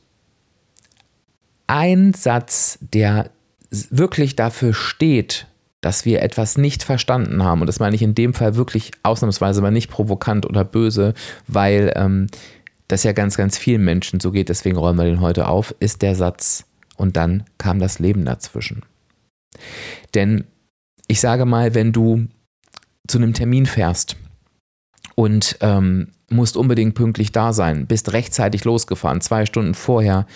ein 1.66 2.12
Satz, 2.14 2.78
der 2.80 3.30
wirklich 3.70 4.36
dafür 4.36 4.74
steht, 4.74 5.46
dass 5.80 6.04
wir 6.04 6.22
etwas 6.22 6.56
nicht 6.56 6.82
verstanden 6.82 7.42
haben, 7.44 7.60
und 7.60 7.66
das 7.66 7.80
meine 7.80 7.94
ich 7.94 8.02
in 8.02 8.14
dem 8.14 8.32
Fall 8.32 8.56
wirklich 8.56 8.92
ausnahmsweise 9.02 9.60
mal 9.60 9.70
nicht 9.70 9.90
provokant 9.90 10.46
oder 10.46 10.64
böse, 10.64 11.12
weil 11.46 11.92
ähm, 11.94 12.28
das 12.88 13.02
ja 13.02 13.12
ganz, 13.12 13.36
ganz 13.36 13.58
vielen 13.58 13.84
Menschen 13.84 14.20
so 14.20 14.30
geht, 14.30 14.48
deswegen 14.48 14.78
räumen 14.78 14.98
wir 14.98 15.04
den 15.04 15.20
heute 15.20 15.46
auf, 15.46 15.74
ist 15.80 16.02
der 16.02 16.14
Satz, 16.14 16.64
und 16.96 17.16
dann 17.16 17.44
kam 17.58 17.80
das 17.80 17.98
Leben 17.98 18.24
dazwischen. 18.24 18.82
Denn 20.14 20.44
ich 21.06 21.20
sage 21.20 21.44
mal, 21.44 21.74
wenn 21.74 21.92
du 21.92 22.28
zu 23.06 23.18
einem 23.18 23.34
Termin 23.34 23.66
fährst 23.66 24.16
und 25.14 25.56
ähm, 25.60 26.08
musst 26.30 26.56
unbedingt 26.56 26.94
pünktlich 26.94 27.32
da 27.32 27.52
sein, 27.52 27.86
bist 27.86 28.12
rechtzeitig 28.12 28.64
losgefahren, 28.64 29.20
zwei 29.20 29.46
Stunden 29.46 29.74
vorher 29.74 30.26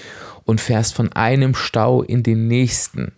und 0.45 0.61
fährst 0.61 0.95
von 0.95 1.13
einem 1.13 1.55
Stau 1.55 2.03
in 2.03 2.23
den 2.23 2.47
nächsten, 2.47 3.13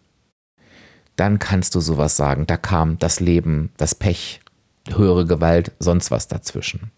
dann 1.17 1.39
kannst 1.39 1.75
du 1.75 1.81
sowas 1.81 2.17
sagen. 2.17 2.47
Da 2.47 2.57
kam 2.57 2.99
das 2.99 3.21
Leben, 3.21 3.71
das 3.77 3.95
Pech, 3.95 4.41
höhere 4.89 5.27
Gewalt, 5.27 5.73
sonst 5.79 6.11
was 6.11 6.29
dazwischen. 6.29 6.91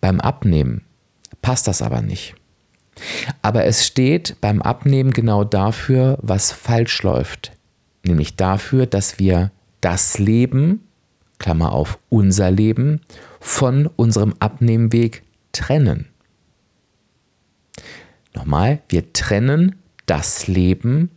Beim 0.00 0.20
Abnehmen 0.20 0.82
passt 1.42 1.68
das 1.68 1.82
aber 1.82 2.02
nicht. 2.02 2.34
Aber 3.42 3.64
es 3.64 3.86
steht 3.86 4.36
beim 4.40 4.60
Abnehmen 4.60 5.12
genau 5.12 5.44
dafür, 5.44 6.18
was 6.20 6.50
falsch 6.50 7.02
läuft. 7.02 7.52
Nämlich 8.02 8.36
dafür, 8.36 8.86
dass 8.86 9.18
wir 9.18 9.52
das 9.80 10.18
Leben, 10.18 10.87
Klammer 11.38 11.72
auf 11.72 11.98
unser 12.08 12.50
Leben, 12.50 13.00
von 13.40 13.86
unserem 13.86 14.34
Abnehmweg 14.40 15.22
trennen. 15.52 16.08
Nochmal, 18.34 18.80
wir 18.88 19.12
trennen 19.12 19.76
das 20.06 20.46
Leben, 20.46 21.10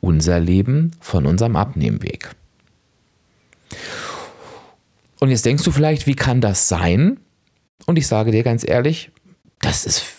unser 0.00 0.40
Leben 0.40 0.92
von 1.00 1.26
unserem 1.26 1.56
Abnehmweg. 1.56 2.30
Und 5.20 5.30
jetzt 5.30 5.44
denkst 5.44 5.64
du 5.64 5.72
vielleicht, 5.72 6.06
wie 6.06 6.14
kann 6.14 6.40
das 6.40 6.68
sein? 6.68 7.18
Und 7.86 7.96
ich 7.98 8.06
sage 8.06 8.30
dir 8.30 8.42
ganz 8.42 8.66
ehrlich, 8.66 9.10
das 9.60 9.84
ist, 9.84 10.17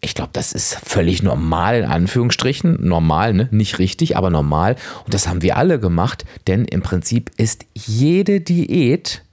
ich 0.00 0.14
glaube, 0.14 0.30
das 0.32 0.52
ist 0.52 0.74
völlig 0.74 1.22
normal 1.22 1.78
in 1.78 1.84
Anführungsstrichen. 1.84 2.86
Normal, 2.86 3.34
ne? 3.34 3.48
nicht 3.50 3.78
richtig, 3.78 4.16
aber 4.16 4.30
normal. 4.30 4.76
Und 5.04 5.14
das 5.14 5.26
haben 5.26 5.42
wir 5.42 5.56
alle 5.56 5.80
gemacht, 5.80 6.24
denn 6.46 6.64
im 6.64 6.82
Prinzip 6.82 7.30
ist 7.36 7.66
jede 7.74 8.40
Diät 8.40 9.24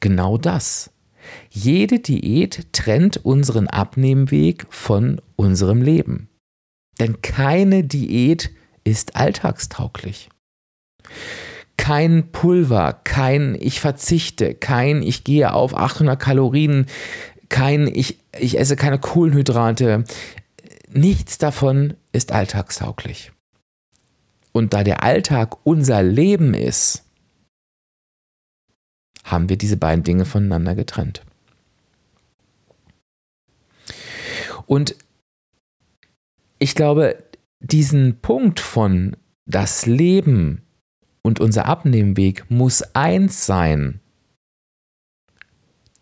genau 0.00 0.38
das. 0.38 0.90
Jede 1.50 1.98
Diät 1.98 2.72
trennt 2.72 3.24
unseren 3.24 3.68
Abnehmweg 3.68 4.66
von 4.70 5.20
unserem 5.36 5.82
Leben. 5.82 6.28
Denn 7.00 7.20
keine 7.22 7.84
Diät 7.84 8.50
ist 8.84 9.16
alltagstauglich. 9.16 10.28
Kein 11.76 12.30
Pulver, 12.30 13.00
kein 13.04 13.56
ich 13.58 13.80
verzichte, 13.80 14.54
kein 14.54 15.02
ich 15.02 15.24
gehe 15.24 15.52
auf 15.52 15.76
800 15.76 16.20
Kalorien, 16.20 16.86
kein 17.48 17.88
ich, 17.88 18.18
ich 18.38 18.58
esse 18.58 18.76
keine 18.76 18.98
Kohlenhydrate. 18.98 20.04
Nichts 20.90 21.38
davon 21.38 21.94
ist 22.12 22.32
alltagstauglich. 22.32 23.32
Und 24.52 24.74
da 24.74 24.84
der 24.84 25.02
Alltag 25.02 25.56
unser 25.64 26.02
Leben 26.02 26.54
ist, 26.54 27.04
haben 29.24 29.48
wir 29.48 29.56
diese 29.56 29.76
beiden 29.76 30.04
Dinge 30.04 30.24
voneinander 30.24 30.74
getrennt. 30.74 31.22
Und 34.66 34.96
ich 36.58 36.74
glaube, 36.74 37.22
diesen 37.60 38.20
Punkt 38.20 38.60
von 38.60 39.16
das 39.46 39.86
Leben 39.86 40.62
und 41.22 41.40
unser 41.40 41.66
Abnehmweg 41.66 42.50
muss 42.50 42.82
eins 42.94 43.46
sein, 43.46 44.01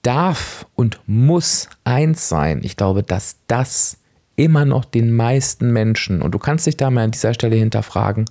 darf 0.03 0.67
und 0.75 1.01
muss 1.07 1.69
eins 1.85 2.29
sein. 2.29 2.61
Ich 2.63 2.77
glaube, 2.77 3.03
dass 3.03 3.37
das 3.47 3.99
immer 4.37 4.65
noch 4.65 4.85
den 4.85 5.13
meisten 5.13 5.73
Menschen, 5.73 6.23
und 6.23 6.33
du 6.33 6.39
kannst 6.39 6.67
dich 6.67 6.77
da 6.77 6.91
mal 6.91 7.05
an 7.05 7.11
dieser 7.11 7.35
Stelle 7.35 7.57
hinterfragen, 7.57 8.25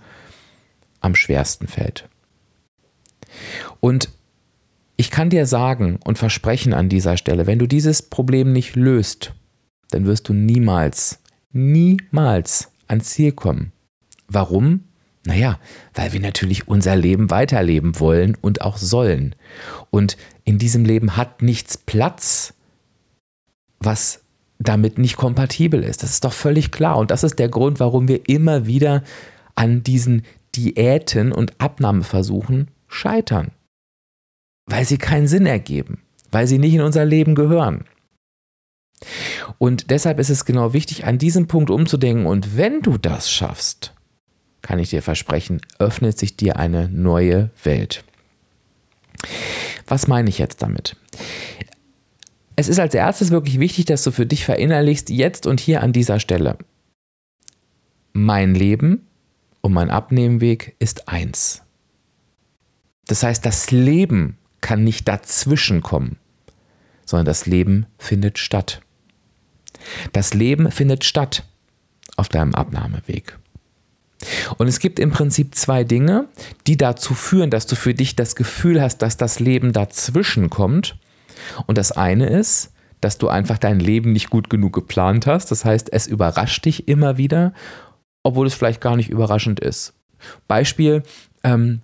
am 1.01 1.15
schwersten 1.15 1.67
fällt. 1.67 2.09
Und 3.79 4.09
ich 4.97 5.11
kann 5.11 5.29
dir 5.29 5.45
sagen 5.45 5.99
und 6.03 6.17
versprechen 6.17 6.73
an 6.73 6.89
dieser 6.89 7.15
Stelle, 7.15 7.47
wenn 7.47 7.59
du 7.59 7.67
dieses 7.67 8.01
Problem 8.01 8.51
nicht 8.51 8.75
löst, 8.75 9.33
dann 9.91 10.05
wirst 10.05 10.27
du 10.27 10.33
niemals, 10.33 11.19
niemals 11.51 12.71
ans 12.87 13.09
Ziel 13.11 13.31
kommen. 13.31 13.71
Warum? 14.27 14.83
Naja, 15.25 15.59
weil 15.93 16.13
wir 16.13 16.19
natürlich 16.19 16.67
unser 16.67 16.95
Leben 16.95 17.29
weiterleben 17.29 17.99
wollen 17.99 18.35
und 18.41 18.61
auch 18.61 18.77
sollen. 18.77 19.35
Und 19.89 20.17
in 20.49 20.57
diesem 20.57 20.83
Leben 20.83 21.15
hat 21.15 21.43
nichts 21.43 21.77
Platz, 21.77 22.55
was 23.79 24.23
damit 24.57 24.97
nicht 24.97 25.15
kompatibel 25.15 25.83
ist. 25.83 26.01
Das 26.01 26.09
ist 26.09 26.23
doch 26.23 26.33
völlig 26.33 26.71
klar. 26.71 26.97
Und 26.97 27.11
das 27.11 27.23
ist 27.23 27.37
der 27.37 27.49
Grund, 27.49 27.79
warum 27.79 28.07
wir 28.07 28.27
immer 28.27 28.65
wieder 28.65 29.03
an 29.53 29.83
diesen 29.83 30.23
Diäten 30.55 31.31
und 31.31 31.61
Abnahmeversuchen 31.61 32.69
scheitern. 32.87 33.51
Weil 34.65 34.85
sie 34.85 34.97
keinen 34.97 35.27
Sinn 35.27 35.45
ergeben, 35.45 36.01
weil 36.31 36.47
sie 36.47 36.57
nicht 36.57 36.73
in 36.73 36.81
unser 36.81 37.05
Leben 37.05 37.35
gehören. 37.35 37.85
Und 39.59 39.91
deshalb 39.91 40.17
ist 40.17 40.31
es 40.31 40.45
genau 40.45 40.73
wichtig, 40.73 41.05
an 41.05 41.19
diesem 41.19 41.45
Punkt 41.45 41.69
umzudenken. 41.69 42.25
Und 42.25 42.57
wenn 42.57 42.81
du 42.81 42.97
das 42.97 43.29
schaffst, 43.29 43.93
kann 44.63 44.79
ich 44.79 44.89
dir 44.89 45.03
versprechen, 45.03 45.61
öffnet 45.77 46.17
sich 46.17 46.37
dir 46.37 46.55
eine 46.55 46.89
neue 46.89 47.51
Welt. 47.63 48.03
Was 49.87 50.07
meine 50.07 50.29
ich 50.29 50.37
jetzt 50.37 50.61
damit? 50.61 50.95
Es 52.55 52.67
ist 52.67 52.79
als 52.79 52.93
erstes 52.93 53.31
wirklich 53.31 53.59
wichtig, 53.59 53.85
dass 53.85 54.03
du 54.03 54.11
für 54.11 54.25
dich 54.25 54.43
verinnerlichst, 54.43 55.09
jetzt 55.09 55.47
und 55.47 55.59
hier 55.59 55.81
an 55.81 55.93
dieser 55.93 56.19
Stelle. 56.19 56.57
Mein 58.13 58.53
Leben 58.53 59.07
und 59.61 59.73
mein 59.73 59.89
Abnehmweg 59.89 60.75
ist 60.79 61.07
eins. 61.07 61.61
Das 63.07 63.23
heißt, 63.23 63.45
das 63.45 63.71
Leben 63.71 64.37
kann 64.61 64.83
nicht 64.83 65.07
dazwischen 65.07 65.81
kommen, 65.81 66.17
sondern 67.05 67.25
das 67.25 67.45
Leben 67.45 67.85
findet 67.97 68.37
statt. 68.37 68.81
Das 70.13 70.33
Leben 70.33 70.71
findet 70.71 71.05
statt 71.05 71.45
auf 72.17 72.29
deinem 72.29 72.53
Abnahmeweg. 72.53 73.39
Und 74.57 74.67
es 74.67 74.79
gibt 74.79 74.99
im 74.99 75.11
Prinzip 75.11 75.55
zwei 75.55 75.83
Dinge, 75.83 76.27
die 76.67 76.77
dazu 76.77 77.13
führen, 77.13 77.49
dass 77.49 77.67
du 77.67 77.75
für 77.75 77.93
dich 77.93 78.15
das 78.15 78.35
Gefühl 78.35 78.81
hast, 78.81 78.97
dass 78.99 79.17
das 79.17 79.39
Leben 79.39 79.71
dazwischen 79.71 80.49
kommt. 80.49 80.97
Und 81.67 81.77
das 81.77 81.91
eine 81.91 82.27
ist, 82.27 82.73
dass 83.01 83.17
du 83.17 83.29
einfach 83.29 83.57
dein 83.57 83.79
Leben 83.79 84.11
nicht 84.11 84.29
gut 84.29 84.49
genug 84.49 84.73
geplant 84.73 85.25
hast. 85.25 85.51
Das 85.51 85.63
heißt, 85.63 85.93
es 85.93 86.07
überrascht 86.07 86.65
dich 86.65 86.87
immer 86.87 87.17
wieder, 87.17 87.53
obwohl 88.23 88.47
es 88.47 88.53
vielleicht 88.53 88.81
gar 88.81 88.97
nicht 88.97 89.09
überraschend 89.09 89.59
ist. 89.59 89.93
Beispiel, 90.47 91.03
ähm, 91.43 91.81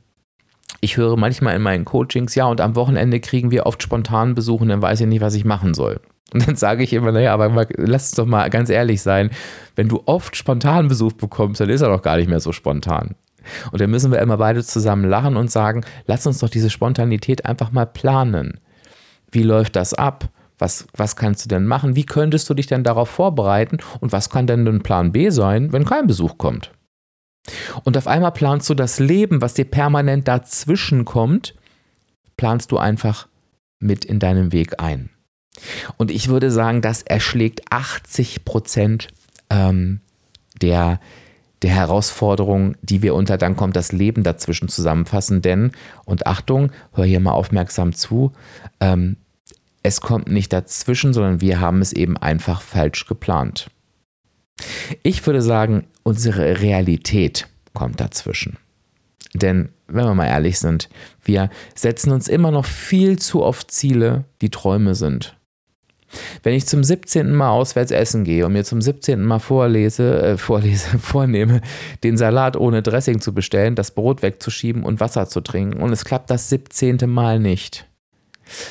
ich 0.82 0.98
höre 0.98 1.16
manchmal 1.16 1.56
in 1.56 1.62
meinen 1.62 1.86
Coachings, 1.86 2.36
ja, 2.36 2.46
und 2.46 2.60
am 2.60 2.76
Wochenende 2.76 3.22
kriegen 3.22 3.50
wir 3.50 3.66
oft 3.66 3.82
spontan 3.82 4.36
Besuch 4.36 4.60
und 4.60 4.70
dann 4.70 4.82
weiß 4.82 5.02
ich 5.02 5.08
nicht, 5.08 5.22
was 5.22 5.36
ich 5.36 5.46
machen 5.46 5.74
soll. 5.74 6.02
Und 6.34 6.48
dann 6.48 6.56
sage 6.56 6.84
ich 6.84 6.94
immer, 6.94 7.12
naja, 7.12 7.34
aber 7.34 7.50
mal, 7.50 7.68
lass 7.78 8.10
uns 8.10 8.16
doch 8.16 8.26
mal 8.26 8.50
ganz 8.50 8.70
ehrlich 8.70 9.02
sein, 9.02 9.30
wenn 9.76 9.88
du 9.88 10.02
oft 10.06 10.36
spontan 10.36 10.88
Besuch 10.88 11.14
bekommst, 11.14 11.62
dann 11.62 11.70
ist 11.70 11.82
er 11.82 11.90
doch 11.90 12.02
gar 12.02 12.18
nicht 12.18 12.30
mehr 12.30 12.40
so 12.40 12.52
spontan. 12.52 13.16
Und 13.72 13.80
dann 13.80 13.92
müssen 13.92 14.12
wir 14.12 14.20
immer 14.20 14.38
beide 14.38 14.64
zusammen 14.64 15.08
lachen 15.08 15.38
und 15.38 15.52
sagen, 15.52 15.86
lass 16.08 16.26
uns 16.26 16.40
doch 16.40 16.50
diese 16.50 16.70
Spontanität 16.70 17.46
einfach 17.46 17.72
mal 17.72 17.86
planen. 17.86 18.60
Wie 19.32 19.44
läuft 19.44 19.76
das 19.76 19.94
ab? 19.94 20.30
Was, 20.58 20.88
was 20.94 21.16
kannst 21.16 21.46
du 21.46 21.50
denn 21.50 21.66
machen? 21.66 21.96
Wie 21.96 22.06
könntest 22.06 22.50
du 22.50 22.54
dich 22.54 22.68
denn 22.68 22.84
darauf 22.84 23.10
vorbereiten? 23.10 23.78
Und 24.00 24.12
was 24.12 24.30
kann 24.30 24.48
denn 24.48 24.66
ein 24.68 24.84
Plan 24.84 25.12
B 25.12 25.30
sein, 25.30 25.74
wenn 25.74 25.86
kein 25.86 26.08
Besuch 26.08 26.38
kommt? 26.38 26.72
Und 27.84 27.98
auf 27.98 28.08
einmal 28.08 28.32
planst 28.32 28.70
du 28.70 28.74
das 28.74 29.00
Leben, 29.00 29.42
was 29.42 29.54
dir 29.54 29.66
permanent 29.66 30.28
dazwischen 30.28 31.06
kommt, 31.06 31.54
planst 32.38 32.72
du 32.72 32.78
einfach 32.78 33.28
mit 33.80 34.06
in 34.06 34.20
deinem 34.20 34.52
Weg 34.52 34.80
ein. 34.82 35.10
Und 35.98 36.12
ich 36.12 36.28
würde 36.28 36.52
sagen, 36.52 36.82
das 36.82 37.02
erschlägt 37.02 37.72
80 37.72 38.46
Prozent 38.46 39.08
ähm, 39.50 40.02
der, 40.62 41.00
der 41.62 41.72
Herausforderungen, 41.72 42.78
die 42.82 43.02
wir 43.02 43.16
unter 43.16 43.38
dann 43.38 43.56
kommt 43.56 43.76
das 43.76 43.92
Leben 43.92 44.24
dazwischen 44.24 44.68
zusammenfassen. 44.68 45.42
Denn, 45.42 45.72
und 46.06 46.28
Achtung, 46.28 46.72
hör 46.94 47.06
hier 47.06 47.20
mal 47.20 47.32
aufmerksam 47.32 47.94
zu, 47.94 48.34
ähm, 48.80 49.18
es 49.84 50.02
kommt 50.02 50.30
nicht 50.30 50.52
dazwischen, 50.52 51.14
sondern 51.14 51.42
wir 51.42 51.60
haben 51.60 51.82
es 51.82 51.94
eben 51.94 52.18
einfach 52.18 52.62
falsch 52.62 53.06
geplant. 53.06 53.68
Ich 55.04 55.26
würde 55.26 55.42
sagen, 55.42 55.86
unsere 56.04 56.62
Realität 56.62 57.48
kommt 57.74 58.00
dazwischen. 58.00 58.58
Denn, 59.34 59.70
wenn 59.88 60.06
wir 60.06 60.16
mal 60.16 60.28
ehrlich 60.28 60.60
sind, 60.60 60.90
wir 61.24 61.50
setzen 61.76 62.12
uns 62.12 62.28
immer 62.28 62.52
noch 62.52 62.66
viel 62.66 63.20
zu 63.20 63.44
oft 63.44 63.70
Ziele, 63.70 64.24
die 64.42 64.50
Träume 64.50 64.96
sind. 64.96 65.36
Wenn 66.44 66.54
ich 66.54 66.66
zum 66.66 66.84
17. 66.84 67.34
Mal 67.34 67.50
auswärts 67.50 67.92
essen 67.92 68.24
gehe 68.24 68.46
und 68.46 68.54
mir 68.54 68.64
zum 68.64 68.82
17. 68.82 69.24
Mal 69.24 69.40
vorlese, 69.40 70.22
äh, 70.22 70.38
vorlese, 70.38 70.98
vornehme, 71.00 71.62
den 72.04 72.18
Salat 72.18 72.56
ohne 72.58 72.82
Dressing 72.82 73.22
zu 73.22 73.34
bestellen, 73.34 73.76
das 73.76 73.92
Brot 73.92 74.22
wegzuschieben 74.22 74.84
und 74.84 75.00
Wasser 75.00 75.28
zu 75.28 75.42
trinken 75.42 75.82
und 75.82 75.92
es 75.92 76.06
klappt 76.06 76.30
das 76.30 76.50
17. 76.50 76.98
Mal 77.08 77.40
nicht, 77.40 77.88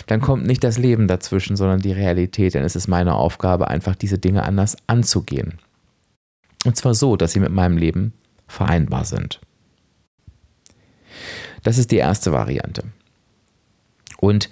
dann 0.06 0.20
kommt 0.20 0.46
nicht 0.46 0.62
das 0.62 0.78
Leben 0.78 1.08
dazwischen, 1.08 1.56
sondern 1.56 1.80
die 1.80 1.92
Realität. 1.92 2.54
Denn 2.54 2.64
es 2.64 2.76
ist 2.76 2.88
meine 2.88 3.14
Aufgabe, 3.14 3.68
einfach 3.68 3.94
diese 3.94 4.18
Dinge 4.18 4.44
anders 4.44 4.76
anzugehen. 4.86 5.58
Und 6.64 6.76
zwar 6.76 6.94
so, 6.94 7.16
dass 7.16 7.32
sie 7.32 7.40
mit 7.40 7.52
meinem 7.52 7.76
Leben 7.76 8.12
vereinbar 8.46 9.04
sind. 9.04 9.40
Das 11.62 11.78
ist 11.78 11.90
die 11.90 11.96
erste 11.96 12.32
Variante. 12.32 12.84
Und 14.18 14.48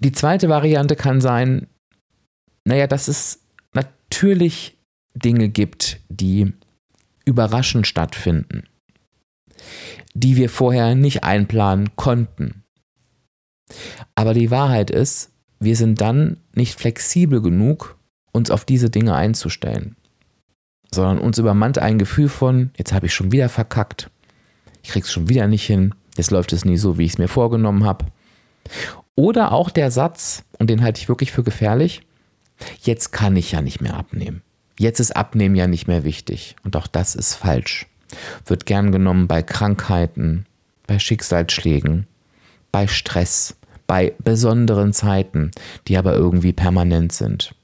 die 0.00 0.12
zweite 0.12 0.48
Variante 0.48 0.96
kann 0.96 1.20
sein, 1.20 1.66
naja, 2.68 2.86
dass 2.86 3.08
es 3.08 3.40
natürlich 3.72 4.76
Dinge 5.14 5.48
gibt, 5.48 6.00
die 6.10 6.52
überraschend 7.24 7.86
stattfinden, 7.86 8.64
die 10.12 10.36
wir 10.36 10.50
vorher 10.50 10.94
nicht 10.94 11.24
einplanen 11.24 11.96
konnten. 11.96 12.64
Aber 14.14 14.34
die 14.34 14.50
Wahrheit 14.50 14.90
ist, 14.90 15.32
wir 15.58 15.76
sind 15.76 16.02
dann 16.02 16.40
nicht 16.54 16.78
flexibel 16.78 17.40
genug, 17.40 17.98
uns 18.32 18.50
auf 18.50 18.66
diese 18.66 18.90
Dinge 18.90 19.14
einzustellen, 19.14 19.96
sondern 20.92 21.18
uns 21.20 21.38
übermannt 21.38 21.78
ein 21.78 21.98
Gefühl 21.98 22.28
von, 22.28 22.70
jetzt 22.76 22.92
habe 22.92 23.06
ich 23.06 23.14
schon 23.14 23.32
wieder 23.32 23.48
verkackt, 23.48 24.10
ich 24.82 24.90
krieg's 24.90 25.10
schon 25.10 25.30
wieder 25.30 25.46
nicht 25.46 25.66
hin, 25.66 25.94
jetzt 26.18 26.30
läuft 26.30 26.52
es 26.52 26.66
nie 26.66 26.76
so, 26.76 26.98
wie 26.98 27.06
ich 27.06 27.12
es 27.12 27.18
mir 27.18 27.28
vorgenommen 27.28 27.84
habe. 27.84 28.04
Oder 29.14 29.52
auch 29.52 29.70
der 29.70 29.90
Satz, 29.90 30.44
und 30.58 30.68
den 30.68 30.82
halte 30.82 31.00
ich 31.00 31.08
wirklich 31.08 31.32
für 31.32 31.42
gefährlich, 31.42 32.02
jetzt 32.80 33.12
kann 33.12 33.36
ich 33.36 33.52
ja 33.52 33.62
nicht 33.62 33.80
mehr 33.80 33.94
abnehmen. 33.94 34.42
Jetzt 34.78 35.00
ist 35.00 35.16
Abnehmen 35.16 35.56
ja 35.56 35.66
nicht 35.66 35.88
mehr 35.88 36.04
wichtig. 36.04 36.56
Und 36.62 36.76
auch 36.76 36.86
das 36.86 37.14
ist 37.14 37.34
falsch. 37.34 37.86
Wird 38.46 38.66
gern 38.66 38.92
genommen 38.92 39.26
bei 39.26 39.42
Krankheiten, 39.42 40.46
bei 40.86 40.98
Schicksalsschlägen, 40.98 42.06
bei 42.72 42.86
Stress, 42.86 43.56
bei 43.86 44.14
besonderen 44.18 44.92
Zeiten, 44.92 45.50
die 45.88 45.96
aber 45.96 46.14
irgendwie 46.14 46.52
permanent 46.52 47.12
sind. 47.12 47.54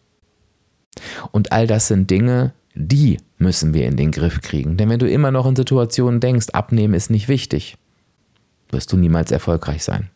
Und 1.33 1.53
all 1.53 1.67
das 1.67 1.89
sind 1.89 2.11
Dinge, 2.11 2.53
die 2.75 3.19
müssen 3.39 3.75
wir 3.75 3.87
in 3.87 3.97
den 3.97 4.11
Griff 4.11 4.41
kriegen. 4.41 4.77
Denn 4.77 4.89
wenn 4.89 4.99
du 4.99 5.09
immer 5.09 5.31
noch 5.31 5.47
in 5.47 5.57
Situationen 5.57 6.21
denkst, 6.21 6.49
abnehmen 6.53 6.95
ist 6.95 7.11
nicht 7.11 7.29
wichtig, 7.29 7.77
wirst 8.71 8.93
du 8.93 8.97
niemals 8.97 9.31
erfolgreich 9.31 9.85
sein. 9.85 10.11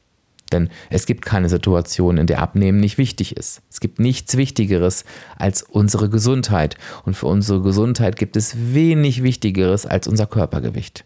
Denn 0.52 0.70
es 0.90 1.06
gibt 1.06 1.24
keine 1.24 1.48
Situation, 1.48 2.16
in 2.16 2.26
der 2.26 2.40
Abnehmen 2.40 2.80
nicht 2.80 2.96
wichtig 2.98 3.36
ist. 3.36 3.62
Es 3.70 3.80
gibt 3.80 3.98
nichts 3.98 4.36
Wichtigeres 4.36 5.04
als 5.36 5.62
unsere 5.62 6.08
Gesundheit. 6.08 6.76
Und 7.04 7.14
für 7.14 7.26
unsere 7.26 7.60
Gesundheit 7.60 8.16
gibt 8.16 8.36
es 8.36 8.56
wenig 8.74 9.22
Wichtigeres 9.22 9.84
als 9.84 10.08
unser 10.08 10.26
Körpergewicht. 10.26 11.04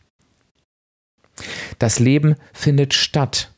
Das 1.79 1.99
Leben 1.99 2.37
findet 2.53 2.95
statt. 2.95 3.53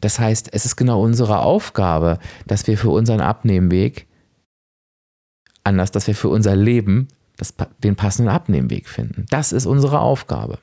Das 0.00 0.18
heißt, 0.18 0.52
es 0.52 0.64
ist 0.64 0.76
genau 0.76 1.02
unsere 1.02 1.40
Aufgabe, 1.40 2.18
dass 2.46 2.66
wir 2.66 2.78
für 2.78 2.90
unseren 2.90 3.20
Abnehmweg, 3.20 4.06
anders, 5.64 5.90
dass 5.90 6.06
wir 6.06 6.14
für 6.14 6.28
unser 6.28 6.56
Leben 6.56 7.08
das, 7.36 7.54
den 7.82 7.96
passenden 7.96 8.30
Abnehmweg 8.30 8.88
finden. 8.88 9.26
Das 9.30 9.52
ist 9.52 9.66
unsere 9.66 10.00
Aufgabe. 10.00 10.58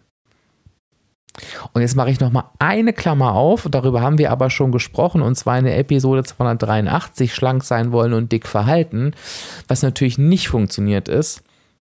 Und 1.74 1.82
jetzt 1.82 1.96
mache 1.96 2.10
ich 2.10 2.20
nochmal 2.20 2.46
eine 2.60 2.94
Klammer 2.94 3.34
auf, 3.34 3.68
darüber 3.70 4.02
haben 4.02 4.18
wir 4.18 4.32
aber 4.32 4.50
schon 4.50 4.72
gesprochen, 4.72 5.22
und 5.22 5.36
zwar 5.36 5.58
in 5.60 5.66
der 5.66 5.78
Episode 5.78 6.24
283, 6.24 7.34
schlank 7.34 7.64
sein 7.64 7.92
wollen 7.92 8.14
und 8.14 8.32
dick 8.32 8.48
verhalten. 8.48 9.14
Was 9.68 9.84
natürlich 9.84 10.18
nicht 10.18 10.50
funktioniert 10.50 11.08
ist, 11.08 11.44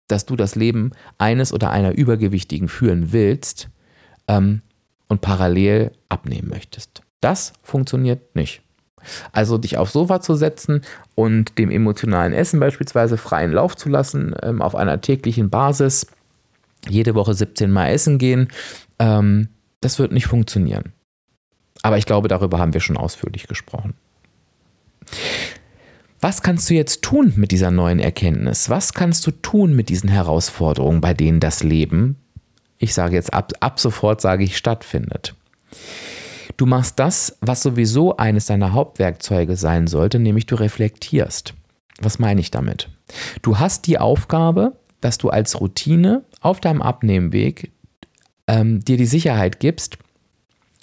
dass 0.08 0.26
du 0.26 0.36
das 0.36 0.54
Leben 0.54 0.92
eines 1.18 1.52
oder 1.52 1.70
einer 1.70 1.92
Übergewichtigen 1.92 2.68
führen 2.68 3.12
willst 3.12 3.68
ähm, 4.28 4.62
und 5.08 5.20
parallel 5.20 5.92
abnehmen 6.08 6.48
möchtest. 6.48 7.02
Das 7.20 7.52
funktioniert 7.62 8.34
nicht. 8.36 8.62
Also 9.32 9.58
dich 9.58 9.76
aufs 9.76 9.92
Sofa 9.92 10.20
zu 10.20 10.34
setzen 10.34 10.82
und 11.14 11.58
dem 11.58 11.70
emotionalen 11.70 12.32
Essen 12.32 12.60
beispielsweise 12.60 13.16
freien 13.16 13.52
Lauf 13.52 13.76
zu 13.76 13.88
lassen 13.88 14.34
ähm, 14.42 14.62
auf 14.62 14.74
einer 14.74 15.00
täglichen 15.00 15.50
Basis, 15.50 16.06
jede 16.88 17.14
Woche 17.14 17.34
17 17.34 17.70
Mal 17.70 17.88
essen 17.88 18.18
gehen, 18.18 18.48
ähm, 19.04 19.48
das 19.80 19.98
wird 19.98 20.12
nicht 20.12 20.26
funktionieren. 20.26 20.92
Aber 21.82 21.98
ich 21.98 22.06
glaube, 22.06 22.28
darüber 22.28 22.58
haben 22.58 22.72
wir 22.72 22.80
schon 22.80 22.96
ausführlich 22.96 23.46
gesprochen. 23.46 23.94
Was 26.20 26.40
kannst 26.40 26.70
du 26.70 26.74
jetzt 26.74 27.02
tun 27.02 27.34
mit 27.36 27.50
dieser 27.50 27.70
neuen 27.70 27.98
Erkenntnis? 27.98 28.70
Was 28.70 28.94
kannst 28.94 29.26
du 29.26 29.30
tun 29.30 29.76
mit 29.76 29.90
diesen 29.90 30.08
Herausforderungen, 30.08 31.02
bei 31.02 31.12
denen 31.12 31.38
das 31.38 31.62
Leben, 31.62 32.16
ich 32.78 32.94
sage 32.94 33.14
jetzt 33.14 33.34
ab, 33.34 33.52
ab 33.60 33.78
sofort, 33.78 34.22
sage 34.22 34.44
ich, 34.44 34.56
stattfindet? 34.56 35.34
Du 36.56 36.64
machst 36.64 36.98
das, 36.98 37.36
was 37.42 37.62
sowieso 37.62 38.16
eines 38.16 38.46
deiner 38.46 38.72
Hauptwerkzeuge 38.72 39.56
sein 39.56 39.86
sollte, 39.86 40.18
nämlich 40.18 40.46
du 40.46 40.54
reflektierst. 40.54 41.52
Was 42.00 42.18
meine 42.18 42.40
ich 42.40 42.50
damit? 42.50 42.88
Du 43.42 43.58
hast 43.58 43.86
die 43.86 43.98
Aufgabe, 43.98 44.78
dass 45.02 45.18
du 45.18 45.28
als 45.28 45.60
Routine 45.60 46.24
auf 46.40 46.60
deinem 46.60 46.80
Abnehmweg 46.80 47.70
ähm, 48.46 48.84
dir 48.84 48.96
die 48.96 49.06
Sicherheit 49.06 49.60
gibst, 49.60 49.98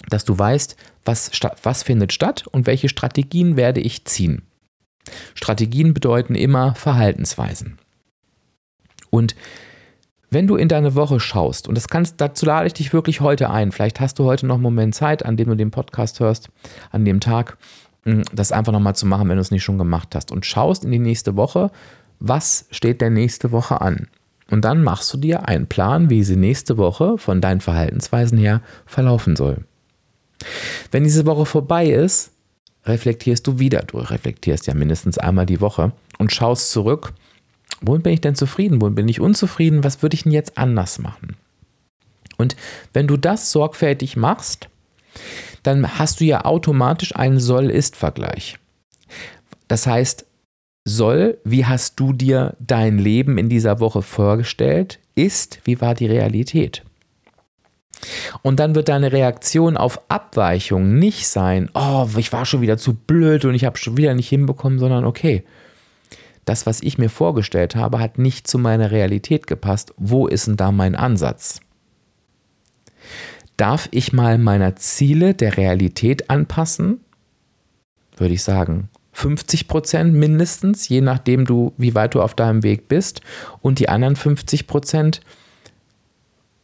dass 0.08 0.24
du 0.24 0.38
weißt, 0.38 0.76
was, 1.04 1.30
was 1.62 1.82
findet 1.82 2.12
statt 2.12 2.44
und 2.50 2.66
welche 2.66 2.88
Strategien 2.88 3.56
werde 3.56 3.80
ich 3.80 4.04
ziehen. 4.04 4.42
Strategien 5.34 5.94
bedeuten 5.94 6.34
immer 6.34 6.74
Verhaltensweisen. 6.74 7.78
Und 9.10 9.34
wenn 10.30 10.46
du 10.46 10.56
in 10.56 10.68
deine 10.68 10.94
Woche 10.94 11.20
schaust, 11.20 11.68
und 11.68 11.74
das 11.74 11.88
kannst, 11.88 12.20
dazu 12.20 12.46
lade 12.46 12.66
ich 12.66 12.72
dich 12.72 12.92
wirklich 12.92 13.20
heute 13.20 13.50
ein, 13.50 13.72
vielleicht 13.72 14.00
hast 14.00 14.18
du 14.18 14.24
heute 14.24 14.46
noch 14.46 14.54
einen 14.54 14.62
Moment 14.62 14.94
Zeit, 14.94 15.24
an 15.24 15.36
dem 15.36 15.48
du 15.48 15.56
den 15.56 15.70
Podcast 15.70 16.20
hörst, 16.20 16.48
an 16.90 17.04
dem 17.04 17.20
Tag, 17.20 17.58
hm, 18.04 18.22
das 18.32 18.52
einfach 18.52 18.72
nochmal 18.72 18.96
zu 18.96 19.06
machen, 19.06 19.28
wenn 19.28 19.36
du 19.36 19.42
es 19.42 19.50
nicht 19.50 19.62
schon 19.62 19.78
gemacht 19.78 20.14
hast. 20.14 20.32
Und 20.32 20.46
schaust 20.46 20.84
in 20.84 20.90
die 20.90 20.98
nächste 20.98 21.36
Woche, 21.36 21.70
was 22.18 22.66
steht 22.70 23.00
der 23.00 23.10
nächste 23.10 23.52
Woche 23.52 23.80
an? 23.80 24.08
Und 24.52 24.66
dann 24.66 24.82
machst 24.84 25.10
du 25.14 25.16
dir 25.16 25.48
einen 25.48 25.66
Plan, 25.66 26.10
wie 26.10 26.22
sie 26.22 26.36
nächste 26.36 26.76
Woche 26.76 27.16
von 27.16 27.40
deinen 27.40 27.62
Verhaltensweisen 27.62 28.36
her 28.36 28.60
verlaufen 28.84 29.34
soll. 29.34 29.64
Wenn 30.90 31.04
diese 31.04 31.24
Woche 31.24 31.46
vorbei 31.46 31.86
ist, 31.86 32.32
reflektierst 32.84 33.46
du 33.46 33.58
wieder. 33.58 33.80
Du 33.80 33.96
reflektierst 33.96 34.66
ja 34.66 34.74
mindestens 34.74 35.16
einmal 35.16 35.46
die 35.46 35.62
Woche 35.62 35.92
und 36.18 36.32
schaust 36.32 36.70
zurück. 36.70 37.14
Wohin 37.80 38.02
bin 38.02 38.12
ich 38.12 38.20
denn 38.20 38.34
zufrieden? 38.34 38.82
Wohin 38.82 38.94
bin 38.94 39.08
ich 39.08 39.20
unzufrieden? 39.20 39.84
Was 39.84 40.02
würde 40.02 40.16
ich 40.16 40.24
denn 40.24 40.32
jetzt 40.32 40.58
anders 40.58 40.98
machen? 40.98 41.36
Und 42.36 42.54
wenn 42.92 43.06
du 43.06 43.16
das 43.16 43.52
sorgfältig 43.52 44.18
machst, 44.18 44.68
dann 45.62 45.98
hast 45.98 46.20
du 46.20 46.26
ja 46.26 46.44
automatisch 46.44 47.16
einen 47.16 47.40
Soll-Ist-Vergleich. 47.40 48.58
Das 49.66 49.86
heißt, 49.86 50.26
soll, 50.84 51.38
wie 51.44 51.64
hast 51.64 51.98
du 52.00 52.12
dir 52.12 52.56
dein 52.58 52.98
Leben 52.98 53.38
in 53.38 53.48
dieser 53.48 53.80
Woche 53.80 54.02
vorgestellt, 54.02 54.98
ist, 55.14 55.60
wie 55.64 55.80
war 55.80 55.94
die 55.94 56.06
Realität. 56.06 56.82
Und 58.42 58.58
dann 58.58 58.74
wird 58.74 58.88
deine 58.88 59.12
Reaktion 59.12 59.76
auf 59.76 60.00
Abweichung 60.10 60.98
nicht 60.98 61.28
sein, 61.28 61.70
oh, 61.74 62.08
ich 62.16 62.32
war 62.32 62.44
schon 62.44 62.60
wieder 62.60 62.78
zu 62.78 62.94
blöd 62.94 63.44
und 63.44 63.54
ich 63.54 63.64
habe 63.64 63.78
schon 63.78 63.96
wieder 63.96 64.14
nicht 64.14 64.28
hinbekommen, 64.28 64.80
sondern 64.80 65.04
okay, 65.04 65.44
das, 66.44 66.66
was 66.66 66.82
ich 66.82 66.98
mir 66.98 67.08
vorgestellt 67.08 67.76
habe, 67.76 68.00
hat 68.00 68.18
nicht 68.18 68.48
zu 68.48 68.58
meiner 68.58 68.90
Realität 68.90 69.46
gepasst. 69.46 69.94
Wo 69.96 70.26
ist 70.26 70.48
denn 70.48 70.56
da 70.56 70.72
mein 70.72 70.96
Ansatz? 70.96 71.60
Darf 73.56 73.88
ich 73.92 74.12
mal 74.12 74.38
meiner 74.38 74.74
Ziele 74.74 75.34
der 75.34 75.56
Realität 75.56 76.30
anpassen? 76.30 77.00
Würde 78.16 78.34
ich 78.34 78.42
sagen, 78.42 78.88
50 79.12 79.68
Prozent 79.68 80.14
mindestens, 80.14 80.88
je 80.88 81.00
nachdem 81.00 81.44
du, 81.44 81.72
wie 81.76 81.94
weit 81.94 82.14
du 82.14 82.22
auf 82.22 82.34
deinem 82.34 82.62
Weg 82.62 82.88
bist. 82.88 83.20
Und 83.60 83.78
die 83.78 83.88
anderen 83.88 84.16
50 84.16 84.66
Prozent 84.66 85.20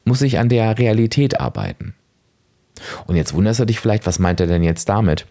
muss 0.04 0.22
ich 0.22 0.38
an 0.38 0.48
der 0.48 0.78
Realität 0.78 1.40
arbeiten. 1.40 1.94
Und 3.06 3.16
jetzt 3.16 3.34
wunderst 3.34 3.60
du 3.60 3.64
dich 3.64 3.80
vielleicht, 3.80 4.06
was 4.06 4.18
meint 4.18 4.40
er 4.40 4.46
denn 4.46 4.62
jetzt 4.62 4.88
damit? 4.88 5.26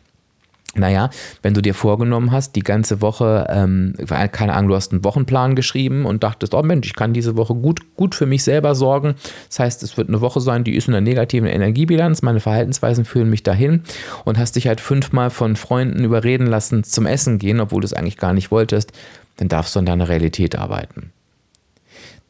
Naja, 0.77 1.09
wenn 1.41 1.53
du 1.53 1.61
dir 1.61 1.73
vorgenommen 1.73 2.31
hast, 2.31 2.55
die 2.55 2.61
ganze 2.61 3.01
Woche, 3.01 3.47
ähm, 3.49 3.93
keine 4.31 4.53
Ahnung, 4.53 4.69
du 4.69 4.75
hast 4.75 4.91
einen 4.91 5.03
Wochenplan 5.03 5.55
geschrieben 5.55 6.05
und 6.05 6.23
dachtest, 6.23 6.53
oh 6.53 6.61
Mensch, 6.61 6.87
ich 6.87 6.95
kann 6.95 7.13
diese 7.13 7.35
Woche 7.35 7.55
gut, 7.55 7.95
gut 7.95 8.15
für 8.15 8.25
mich 8.25 8.43
selber 8.43 8.75
sorgen. 8.75 9.15
Das 9.49 9.59
heißt, 9.59 9.83
es 9.83 9.97
wird 9.97 10.09
eine 10.09 10.21
Woche 10.21 10.39
sein, 10.39 10.63
die 10.63 10.75
ist 10.75 10.87
in 10.87 10.93
einer 10.93 11.01
negativen 11.01 11.47
Energiebilanz, 11.47 12.21
meine 12.21 12.39
Verhaltensweisen 12.39 13.05
führen 13.05 13.29
mich 13.29 13.43
dahin 13.43 13.83
und 14.25 14.37
hast 14.37 14.55
dich 14.55 14.67
halt 14.67 14.81
fünfmal 14.81 15.29
von 15.29 15.55
Freunden 15.55 16.03
überreden 16.03 16.47
lassen 16.47 16.83
zum 16.83 17.05
Essen 17.05 17.39
gehen, 17.39 17.59
obwohl 17.59 17.81
du 17.81 17.85
es 17.85 17.93
eigentlich 17.93 18.17
gar 18.17 18.33
nicht 18.33 18.51
wolltest, 18.51 18.91
dann 19.37 19.47
darfst 19.47 19.75
du 19.75 19.79
an 19.79 19.85
deiner 19.85 20.09
Realität 20.09 20.57
arbeiten. 20.57 21.11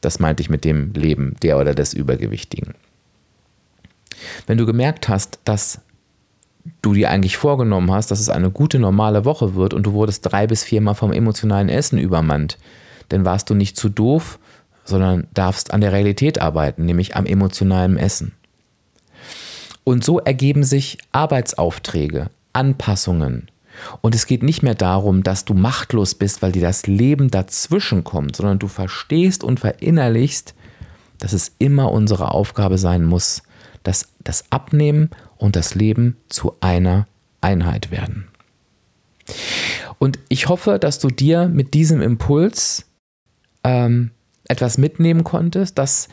Das 0.02 0.20
meinte 0.20 0.42
ich 0.42 0.50
mit 0.50 0.64
dem 0.64 0.94
Leben 0.94 1.36
der 1.42 1.58
oder 1.58 1.74
des 1.74 1.94
Übergewichtigen. 1.94 2.76
Wenn 4.46 4.58
du 4.58 4.66
gemerkt 4.66 5.10
hast, 5.10 5.40
dass 5.44 5.82
du 6.82 6.94
dir 6.94 7.10
eigentlich 7.10 7.38
vorgenommen 7.38 7.92
hast, 7.92 8.12
dass 8.12 8.20
es 8.20 8.30
eine 8.30 8.52
gute 8.52 8.80
normale 8.80 9.26
Woche 9.26 9.56
wird 9.56 9.74
und 9.74 9.84
du 9.84 9.94
wurdest 9.94 10.32
drei 10.32 10.48
bis 10.48 10.64
viermal 10.64 10.96
vom 10.96 11.12
emotionalen 11.12 11.70
Essen 11.70 12.00
übermannt, 12.00 12.58
dann 13.10 13.26
warst 13.26 13.50
du 13.50 13.54
nicht 13.54 13.78
zu 13.78 13.90
doof, 13.90 14.40
sondern 14.84 15.28
darfst 15.34 15.74
an 15.74 15.82
der 15.82 15.92
Realität 15.92 16.40
arbeiten, 16.40 16.86
nämlich 16.86 17.16
am 17.16 17.26
emotionalen 17.26 17.98
Essen. 17.98 18.34
Und 19.84 20.04
so 20.04 20.20
ergeben 20.20 20.64
sich 20.64 20.98
Arbeitsaufträge, 21.12 22.30
Anpassungen. 22.54 23.50
Und 24.02 24.16
es 24.16 24.26
geht 24.26 24.44
nicht 24.44 24.64
mehr 24.64 24.76
darum, 24.76 25.24
dass 25.24 25.46
du 25.46 25.54
machtlos 25.54 26.16
bist, 26.16 26.42
weil 26.42 26.52
dir 26.52 26.62
das 26.62 26.88
Leben 26.88 27.30
dazwischen 27.30 28.04
kommt, 28.04 28.36
sondern 28.36 28.60
du 28.60 28.68
verstehst 28.68 29.44
und 29.44 29.60
verinnerlichst, 29.60 30.56
dass 31.20 31.34
es 31.34 31.54
immer 31.60 31.92
unsere 31.92 32.32
Aufgabe 32.32 32.78
sein 32.78 33.06
muss, 33.06 33.44
dass 33.84 34.10
das 34.24 34.52
Abnehmen 34.52 35.10
und 35.38 35.56
das 35.56 35.76
Leben 35.76 36.18
zu 36.30 36.56
einer 36.60 37.08
Einheit 37.42 37.92
werden. 37.92 38.28
Und 40.00 40.20
ich 40.30 40.48
hoffe, 40.48 40.80
dass 40.80 41.00
du 41.00 41.10
dir 41.10 41.48
mit 41.48 41.74
diesem 41.74 42.02
Impuls 42.02 42.86
ähm, 43.64 44.12
etwas 44.48 44.78
mitnehmen 44.78 45.24
konntest. 45.24 45.78
Das, 45.78 46.08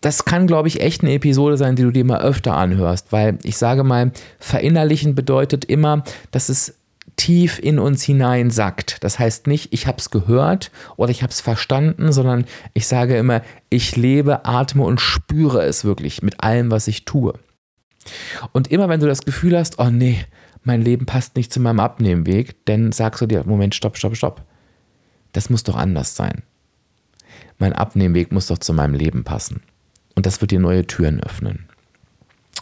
das 0.00 0.24
kann, 0.24 0.46
glaube 0.46 0.68
ich, 0.68 0.80
echt 0.80 1.02
eine 1.02 1.12
Episode 1.12 1.56
sein, 1.56 1.76
die 1.76 1.82
du 1.82 1.90
dir 1.90 2.04
mal 2.04 2.20
öfter 2.20 2.56
anhörst, 2.56 3.12
weil 3.12 3.38
ich 3.42 3.56
sage 3.56 3.84
mal, 3.84 4.12
verinnerlichen 4.38 5.14
bedeutet 5.14 5.64
immer, 5.64 6.04
dass 6.30 6.48
es 6.48 6.78
tief 7.16 7.58
in 7.58 7.78
uns 7.78 8.04
hinein 8.04 8.50
sackt. 8.50 9.02
Das 9.02 9.18
heißt 9.18 9.48
nicht, 9.48 9.72
ich 9.72 9.86
habe 9.86 9.98
es 9.98 10.10
gehört 10.10 10.70
oder 10.96 11.10
ich 11.10 11.22
habe 11.22 11.32
es 11.32 11.40
verstanden, 11.40 12.12
sondern 12.12 12.44
ich 12.74 12.86
sage 12.86 13.18
immer, 13.18 13.42
ich 13.70 13.96
lebe, 13.96 14.44
atme 14.44 14.84
und 14.84 15.00
spüre 15.00 15.64
es 15.64 15.84
wirklich 15.84 16.22
mit 16.22 16.42
allem, 16.42 16.70
was 16.70 16.86
ich 16.86 17.04
tue. 17.04 17.34
Und 18.52 18.70
immer 18.70 18.88
wenn 18.88 19.00
du 19.00 19.06
das 19.06 19.22
Gefühl 19.22 19.56
hast, 19.56 19.78
oh 19.78 19.90
nee, 19.90 20.24
mein 20.64 20.82
Leben 20.82 21.06
passt 21.06 21.36
nicht 21.36 21.52
zu 21.52 21.60
meinem 21.60 21.80
Abnehmweg, 21.80 22.56
dann 22.64 22.92
sagst 22.92 23.20
du 23.20 23.26
dir, 23.26 23.44
Moment, 23.44 23.74
stopp, 23.74 23.96
stopp, 23.96 24.16
stopp. 24.16 24.42
Das 25.32 25.50
muss 25.50 25.62
doch 25.62 25.76
anders 25.76 26.16
sein. 26.16 26.42
Mein 27.58 27.72
Abnehmweg 27.72 28.32
muss 28.32 28.46
doch 28.46 28.58
zu 28.58 28.72
meinem 28.72 28.94
Leben 28.94 29.24
passen. 29.24 29.62
Und 30.14 30.26
das 30.26 30.40
wird 30.40 30.50
dir 30.50 30.60
neue 30.60 30.86
Türen 30.86 31.20
öffnen. 31.20 31.68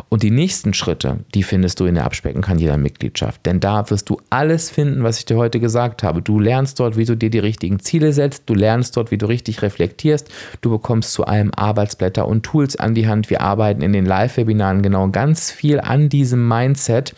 Und 0.08 0.22
die 0.22 0.30
nächsten 0.30 0.72
Schritte, 0.74 1.18
die 1.34 1.42
findest 1.42 1.80
du 1.80 1.86
in 1.86 1.96
der 1.96 2.04
Abspecken 2.04 2.40
kann 2.40 2.60
jeder 2.60 2.76
Mitgliedschaft. 2.76 3.44
Denn 3.46 3.58
da 3.58 3.90
wirst 3.90 4.08
du 4.08 4.18
alles 4.30 4.70
finden, 4.70 5.02
was 5.02 5.18
ich 5.18 5.24
dir 5.24 5.36
heute 5.36 5.58
gesagt 5.58 6.04
habe. 6.04 6.22
Du 6.22 6.38
lernst 6.38 6.78
dort, 6.78 6.96
wie 6.96 7.04
du 7.04 7.16
dir 7.16 7.28
die 7.28 7.40
richtigen 7.40 7.80
Ziele 7.80 8.12
setzt. 8.12 8.44
Du 8.46 8.54
lernst 8.54 8.96
dort, 8.96 9.10
wie 9.10 9.18
du 9.18 9.26
richtig 9.26 9.60
reflektierst. 9.60 10.28
Du 10.60 10.70
bekommst 10.70 11.12
zu 11.12 11.24
allem 11.24 11.50
Arbeitsblätter 11.52 12.28
und 12.28 12.44
Tools 12.44 12.76
an 12.76 12.94
die 12.94 13.08
Hand. 13.08 13.28
Wir 13.28 13.40
arbeiten 13.40 13.82
in 13.82 13.92
den 13.92 14.06
Live-Webinaren 14.06 14.80
genau 14.80 15.08
ganz 15.08 15.50
viel 15.50 15.80
an 15.80 16.08
diesem 16.08 16.46
Mindset. 16.46 17.14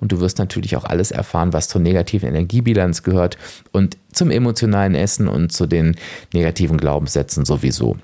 Und 0.00 0.10
du 0.10 0.20
wirst 0.20 0.38
natürlich 0.38 0.74
auch 0.76 0.84
alles 0.84 1.10
erfahren, 1.10 1.52
was 1.52 1.68
zur 1.68 1.82
negativen 1.82 2.30
Energiebilanz 2.30 3.02
gehört 3.02 3.36
und 3.72 3.98
zum 4.10 4.30
emotionalen 4.30 4.94
Essen 4.94 5.28
und 5.28 5.52
zu 5.52 5.66
den 5.66 5.96
negativen 6.32 6.78
Glaubenssätzen 6.78 7.44
sowieso. 7.44 7.98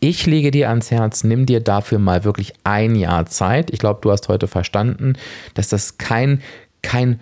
Ich 0.00 0.26
lege 0.26 0.50
dir 0.50 0.68
ans 0.68 0.90
Herz, 0.90 1.24
nimm 1.24 1.46
dir 1.46 1.60
dafür 1.60 1.98
mal 1.98 2.24
wirklich 2.24 2.52
ein 2.64 2.96
Jahr 2.96 3.26
Zeit. 3.26 3.70
Ich 3.70 3.78
glaube, 3.78 4.00
du 4.02 4.10
hast 4.10 4.28
heute 4.28 4.48
verstanden, 4.48 5.14
dass 5.54 5.68
das 5.68 5.98
kein, 5.98 6.42
kein 6.82 7.20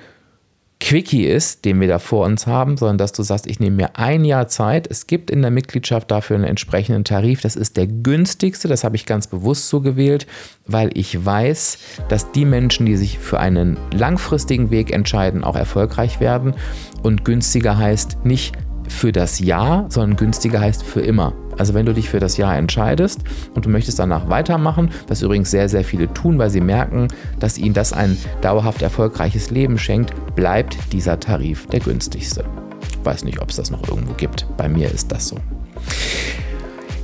Quickie 0.81 1.27
ist, 1.27 1.67
den 1.67 1.79
wir 1.79 1.89
da 1.89 1.99
vor 1.99 2.25
uns 2.25 2.47
haben, 2.47 2.79
sondern 2.79 2.97
dass 2.97 3.13
du 3.13 3.23
sagst, 3.23 3.47
ich 3.47 3.61
nehme 3.61 3.77
mir 3.77 3.97
ein 3.97 4.25
Jahr 4.25 4.49
Zeit. 4.49 4.87
Es 4.91 5.07
gibt 5.07 5.31
in 5.31 5.43
der 5.43 5.51
Mitgliedschaft 5.51 6.11
dafür 6.11 6.37
einen 6.37 6.47
entsprechenden 6.47 7.05
Tarif. 7.05 7.43
Das 7.43 7.55
ist 7.55 7.77
der 7.77 7.87
günstigste. 7.87 8.67
Das 8.67 8.83
habe 8.83 8.97
ich 8.97 9.05
ganz 9.05 9.27
bewusst 9.27 9.69
so 9.69 9.83
gewählt, 9.83 10.27
weil 10.67 10.91
ich 10.97 11.23
weiß, 11.23 11.79
dass 12.09 12.33
die 12.33 12.47
Menschen, 12.47 12.87
die 12.87 12.97
sich 12.97 13.19
für 13.19 13.39
einen 13.39 13.79
langfristigen 13.93 14.71
Weg 14.71 14.91
entscheiden, 14.91 15.45
auch 15.45 15.57
erfolgreich 15.57 16.19
werden. 16.19 16.55
Und 17.03 17.27
günstiger 17.27 17.77
heißt 17.77 18.25
nicht 18.25 18.57
für 18.91 19.13
das 19.13 19.39
Jahr, 19.39 19.87
sondern 19.89 20.17
günstiger 20.17 20.61
heißt 20.61 20.83
für 20.83 21.01
immer. 21.01 21.33
Also 21.59 21.75
wenn 21.75 21.87
du 21.87 21.93
dich 21.93 22.09
für 22.09 22.21
das 22.21 22.37
Jahr 22.37 22.57
entscheidest 22.57 23.21
und 23.55 23.67
du 23.67 23.69
möchtest 23.69 23.99
danach 23.99 24.29
weitermachen, 24.29 24.91
was 25.09 25.23
übrigens 25.23 25.51
sehr, 25.51 25.69
sehr 25.69 25.85
viele 25.85 26.13
tun, 26.13 26.39
weil 26.39 26.51
sie 26.51 26.61
merken, 26.61 27.09
dass 27.39 27.59
ihnen 27.59 27.75
das 27.75 27.93
ein 27.93 28.17
dauerhaft 28.41 28.83
erfolgreiches 28.83 29.51
Leben 29.51 29.79
schenkt, 29.79 30.15
bleibt 30.35 30.77
dieser 30.93 31.21
Tarif 31.21 31.67
der 31.67 31.81
günstigste. 31.81 32.45
Ich 32.91 33.05
weiß 33.05 33.25
nicht, 33.25 33.41
ob 33.41 33.51
es 33.51 33.57
das 33.57 33.71
noch 33.71 33.87
irgendwo 33.89 34.15
gibt. 34.15 34.47
Bei 34.57 34.69
mir 34.69 34.91
ist 34.91 35.13
das 35.13 35.29
so. 35.29 35.37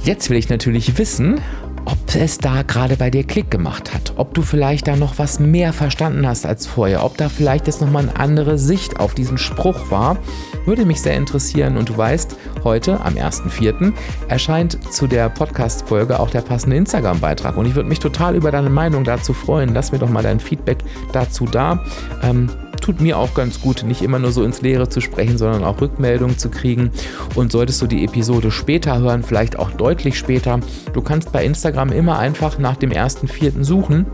Jetzt 0.03 0.31
will 0.31 0.37
ich 0.37 0.49
natürlich 0.49 0.99
wissen, 0.99 1.41
ob 1.85 1.97
es 2.15 2.39
da 2.39 2.63
gerade 2.63 2.97
bei 2.97 3.11
dir 3.11 3.25
Klick 3.25 3.51
gemacht 3.51 3.95
hat, 3.95 4.15
ob 4.17 4.35
du 4.35 4.43
vielleicht 4.43 4.89
da 4.89 4.97
noch 4.97 5.19
was 5.19 5.39
mehr 5.39 5.73
verstanden 5.73 6.27
hast 6.27 6.47
als 6.47 6.67
vorher, 6.67 7.05
ob 7.05 7.17
da 7.17 7.29
vielleicht 7.29 7.67
jetzt 7.67 7.81
nochmal 7.81 8.05
eine 8.05 8.17
andere 8.17 8.59
Sicht 8.59 9.01
auf 9.01 9.15
diesen 9.15 9.39
Spruch 9.39 9.91
war, 9.91 10.17
würde 10.67 10.85
mich 10.85 11.01
sehr 11.01 11.17
interessieren 11.17 11.77
und 11.77 11.89
du 11.89 11.97
weißt, 11.97 12.37
heute 12.65 13.01
am 13.01 13.15
1.4. 13.15 13.93
erscheint 14.29 14.79
zu 14.93 15.07
der 15.07 15.29
Podcast-Folge 15.29 16.19
auch 16.19 16.31
der 16.31 16.43
passende 16.43 16.77
Instagram-Beitrag 16.77 17.57
und 17.57 17.67
ich 17.67 17.75
würde 17.75 17.89
mich 17.89 18.01
total 18.01 18.35
über 18.37 18.51
deine 18.51 18.71
Meinung 18.71 19.05
dazu 19.05 19.33
freuen. 19.33 19.73
Lass 19.75 19.93
mir 19.93 19.99
doch 19.99 20.11
mal 20.11 20.23
dein 20.23 20.41
Feedback 20.41 20.79
dazu 21.13 21.47
da. 21.47 21.85
Ähm, 22.23 22.51
tut 22.87 23.01
mir 23.01 23.19
auch 23.19 23.35
ganz 23.35 23.61
gut, 23.61 23.83
nicht 23.83 24.03
immer 24.03 24.19
nur 24.19 24.31
so 24.31 24.45
ins 24.45 24.63
Leere 24.63 24.89
zu 24.89 25.01
sprechen, 25.01 25.39
sondern 25.39 25.65
auch 25.65 25.81
Rückmeldungen 25.81 26.39
zu 26.39 26.51
kriegen. 26.51 26.91
Und 27.35 27.51
solltest 27.51 27.83
du 27.83 27.87
die 27.87 28.05
Episode 28.05 28.51
später 28.51 28.99
hören, 28.99 29.25
vielleicht 29.25 29.59
auch 29.59 29.73
deutlich 29.73 30.17
später, 30.17 30.61
du 30.93 31.03
kannst 31.03 31.33
bei 31.33 31.45
Instagram 31.45 31.91
immer 31.91 32.19
einfach 32.19 32.59
nach 32.59 32.77
dem 32.77 32.93
ersten 32.93 33.29
Vierten 33.29 33.65
suchen. 33.65 34.07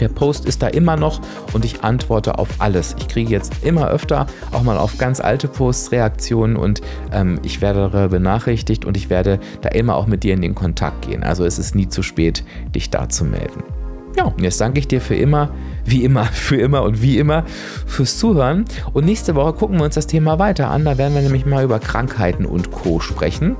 Der 0.00 0.08
Post 0.08 0.46
ist 0.46 0.62
da 0.62 0.68
immer 0.68 0.96
noch 0.96 1.20
und 1.52 1.64
ich 1.64 1.84
antworte 1.84 2.38
auf 2.38 2.48
alles. 2.58 2.94
Ich 2.98 3.08
kriege 3.08 3.30
jetzt 3.30 3.64
immer 3.64 3.88
öfter 3.88 4.26
auch 4.52 4.62
mal 4.62 4.78
auf 4.78 4.98
ganz 4.98 5.20
alte 5.20 5.48
Posts 5.48 5.92
Reaktionen 5.92 6.56
und 6.56 6.80
ähm, 7.12 7.40
ich 7.42 7.60
werde 7.60 8.08
benachrichtigt 8.08 8.84
und 8.84 8.96
ich 8.96 9.10
werde 9.10 9.38
da 9.60 9.70
immer 9.70 9.96
auch 9.96 10.06
mit 10.06 10.22
dir 10.22 10.34
in 10.34 10.42
den 10.42 10.54
Kontakt 10.54 11.06
gehen. 11.06 11.22
Also 11.22 11.44
es 11.44 11.58
ist 11.58 11.74
nie 11.74 11.88
zu 11.88 12.02
spät, 12.02 12.44
dich 12.74 12.90
da 12.90 13.08
zu 13.08 13.24
melden. 13.24 13.77
Ja, 14.18 14.34
jetzt 14.40 14.60
danke 14.60 14.80
ich 14.80 14.88
dir 14.88 15.00
für 15.00 15.14
immer, 15.14 15.50
wie 15.84 16.02
immer, 16.02 16.24
für 16.32 16.56
immer 16.56 16.82
und 16.82 17.00
wie 17.00 17.18
immer 17.18 17.44
fürs 17.86 18.18
Zuhören. 18.18 18.64
Und 18.92 19.06
nächste 19.06 19.36
Woche 19.36 19.52
gucken 19.52 19.78
wir 19.78 19.84
uns 19.84 19.94
das 19.94 20.08
Thema 20.08 20.40
weiter 20.40 20.70
an. 20.70 20.84
Da 20.84 20.98
werden 20.98 21.14
wir 21.14 21.22
nämlich 21.22 21.46
mal 21.46 21.62
über 21.62 21.78
Krankheiten 21.78 22.44
und 22.44 22.72
Co. 22.72 22.98
sprechen. 22.98 23.54